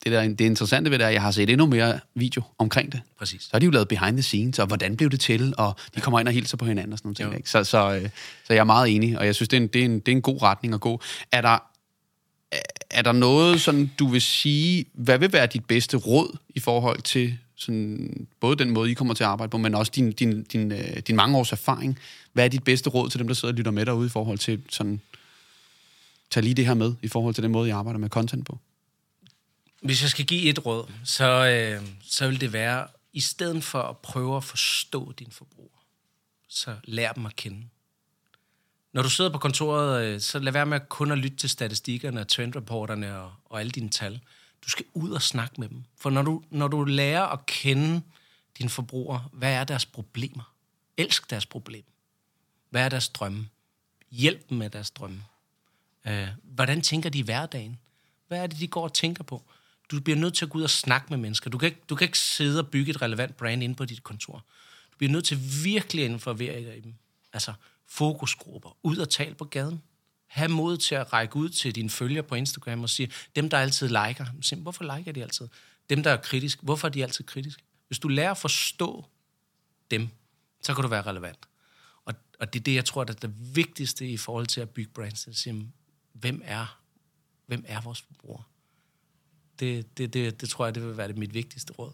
[0.04, 2.92] Det, der, det interessante ved det er, at jeg har set endnu mere video omkring
[2.92, 3.02] det.
[3.20, 3.42] Præcis.
[3.42, 6.02] Så har de jo lavet behind the scenes, og hvordan blev det til, og de
[6.02, 7.38] kommer ind og hilser på hinanden og sådan noget.
[7.38, 7.50] Ikke?
[7.50, 8.10] Så, så, øh,
[8.44, 10.08] så jeg er meget enig, og jeg synes, det er en, det er en, det
[10.08, 11.02] er en god retning at gå.
[11.32, 11.58] Er der,
[12.90, 17.02] er der noget, sådan, du vil sige, hvad vil være dit bedste råd i forhold
[17.02, 20.44] til sådan, både den måde, I kommer til at arbejde på, men også din, din,
[20.44, 22.00] din, øh, din mange års erfaring?
[22.34, 24.38] Hvad er dit bedste råd til dem, der sidder og lytter med derude i forhold
[24.38, 25.02] til sådan,
[26.32, 28.60] tag lige det her med, i forhold til den måde, I arbejder med content på?
[29.82, 33.82] Hvis jeg skal give et råd, så, øh, så vil det være, i stedet for
[33.82, 35.86] at prøve at forstå din forbruger,
[36.48, 37.68] så lær dem at kende.
[38.94, 42.24] Når du sidder på kontoret, øh, så lad være med kun at lytte til statistikkerne,
[42.24, 44.20] trendrapporterne og, og alle dine tal.
[44.66, 45.84] Du skal ud og snakke med dem.
[45.98, 48.02] For når du, når du lærer at kende
[48.58, 50.54] dine forbrugere, hvad er deres problemer?
[50.98, 51.84] Elsk deres problem.
[52.70, 53.48] Hvad er deres drømme?
[54.12, 55.24] Hjælp dem med deres drømme.
[56.08, 57.80] Øh, hvordan tænker de i hverdagen?
[58.28, 59.44] Hvad er det, de går og tænker på?
[59.92, 61.50] Du bliver nødt til at gå ud og snakke med mennesker.
[61.50, 64.04] Du kan ikke, du kan ikke sidde og bygge et relevant brand inde på dit
[64.04, 64.46] kontor.
[64.92, 66.94] Du bliver nødt til virkelig at involvere dig i dem.
[67.34, 67.54] Altså
[67.88, 68.78] fokusgrupper.
[68.84, 69.82] Ud og tale på gaden.
[70.28, 73.58] Ha' mod til at række ud til dine følgere på Instagram og sige, dem der
[73.58, 75.48] altid liker, simpelthen, hvorfor liker de altid?
[75.90, 77.64] Dem der er kritisk, hvorfor er de altid kritiske?
[77.88, 79.06] Hvis du lærer at forstå
[79.92, 80.10] dem,
[80.62, 81.40] så kan du være relevant.
[82.06, 84.70] Og, og det er det, jeg tror, der er det vigtigste i forhold til at
[84.70, 85.20] bygge brands.
[85.20, 85.72] Det er at sige,
[86.14, 86.80] hvem er,
[87.46, 88.51] hvem er vores forbruger?
[89.62, 91.92] Det, det, det, det tror jeg, det vil være det mit vigtigste råd.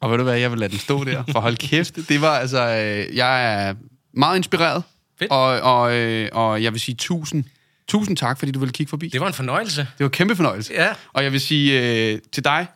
[0.00, 1.98] Og ved du hvad, jeg vil lade den stå der, for hold kæft.
[2.08, 3.74] Det var altså, øh, jeg er
[4.14, 4.82] meget inspireret,
[5.18, 5.30] Fedt.
[5.30, 7.44] og, og, øh, og jeg vil sige tusind,
[7.88, 9.08] tusind tak, fordi du ville kigge forbi.
[9.08, 9.80] Det var en fornøjelse.
[9.80, 10.72] Det var en kæmpe fornøjelse.
[10.72, 10.88] Ja.
[11.12, 11.80] Og jeg vil sige
[12.12, 12.66] øh, til dig,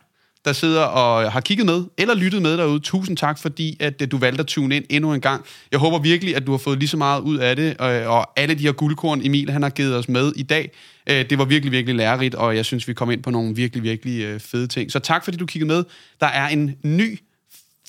[0.45, 4.11] der sidder og har kigget med, eller lyttet med derude, tusind tak, fordi at øh,
[4.11, 5.45] du valgte at tune ind endnu en gang.
[5.71, 8.39] Jeg håber virkelig, at du har fået lige så meget ud af det, øh, og
[8.39, 10.71] alle de her guldkorn, Emil han har givet os med i dag,
[11.07, 13.83] øh, det var virkelig, virkelig lærerigt, og jeg synes, vi kom ind på nogle virkelig,
[13.83, 14.91] virkelig øh, fede ting.
[14.91, 15.83] Så tak, fordi du kiggede med.
[16.19, 17.19] Der er en ny,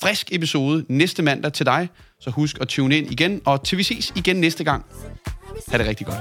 [0.01, 1.89] frisk episode næste mandag til dig,
[2.19, 4.85] så husk at tune ind igen, og til vi ses igen næste gang.
[5.67, 6.17] Ha' det rigtig godt.